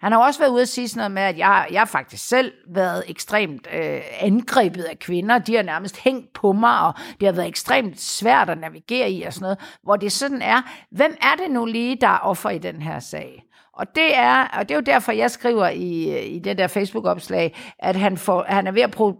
[0.00, 2.28] Han har også været ude at sige sådan noget med, at jeg, jeg har faktisk
[2.28, 5.38] selv været ekstremt øh, angrebet af kvinder.
[5.38, 9.22] De har nærmest hængt på mig, og det har været ekstremt svært at navigere i
[9.22, 9.58] og sådan noget.
[9.82, 12.98] Hvor det sådan er, hvem er det nu lige, der er offer i den her
[12.98, 13.42] sag?
[13.80, 17.56] Og det er, og det er jo derfor, jeg skriver i, i det der Facebook-opslag,
[17.78, 19.14] at han, får, han er ved at pro,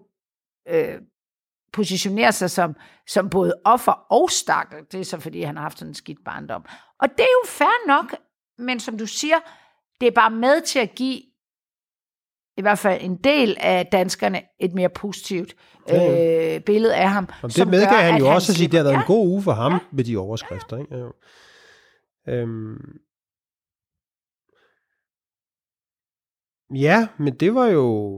[0.68, 0.94] øh,
[1.72, 4.78] positionere sig som, som både offer og stakkel.
[4.92, 6.64] Det er så, fordi han har haft sådan en skidt barndom.
[7.00, 8.14] Og det er jo fair nok,
[8.58, 9.36] men som du siger,
[10.00, 11.22] det er bare med til at give
[12.56, 15.54] i hvert fald en del af danskerne et mere positivt
[15.88, 17.28] Ja, øh, billede af ham.
[17.42, 19.18] Og det medgav gør, han at jo også at sige, det har været slipper- en
[19.18, 19.78] god uge for ham ja.
[19.92, 20.78] med de overskrifter.
[20.78, 20.96] Ikke?
[20.96, 22.32] Ja.
[22.32, 23.00] Øhm.
[26.75, 28.16] Ja, men det var jo...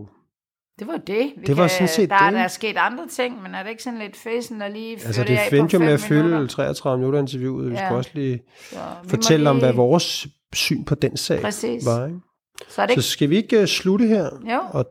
[0.79, 1.33] Det var det.
[1.37, 2.33] Vi Det var sådan set der, er- det.
[2.33, 5.13] Der er sket andre ting, men er det ikke sådan lidt fæsen, der lige Altså,
[5.15, 6.47] fyrer det af på jo med at fylde minutter?
[6.47, 7.71] 33 minutter interviewet.
[7.71, 7.87] Vi Ja.
[7.87, 11.87] skulle også lige Så vi fortælle om, lige- hvad vores syn på den sag Præcis.
[11.87, 12.07] var.
[12.07, 12.21] Ikke?
[12.69, 13.03] Så er det Så ikke...
[13.03, 14.25] skal vi ikke uh, slutte her?
[14.55, 14.61] Jo.
[14.73, 14.85] Og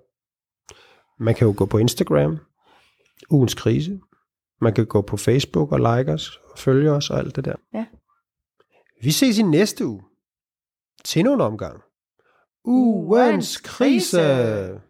[1.20, 2.38] man kan jo gå på Instagram,
[3.30, 4.00] ugens krise.
[4.62, 7.56] Man kan gå på Facebook og like os, og følge os og alt det der.
[7.74, 7.86] Ja.
[9.02, 10.02] Vi ses i næste uge.
[11.04, 11.82] Til nogle omgang.
[12.66, 14.82] Ugens krise!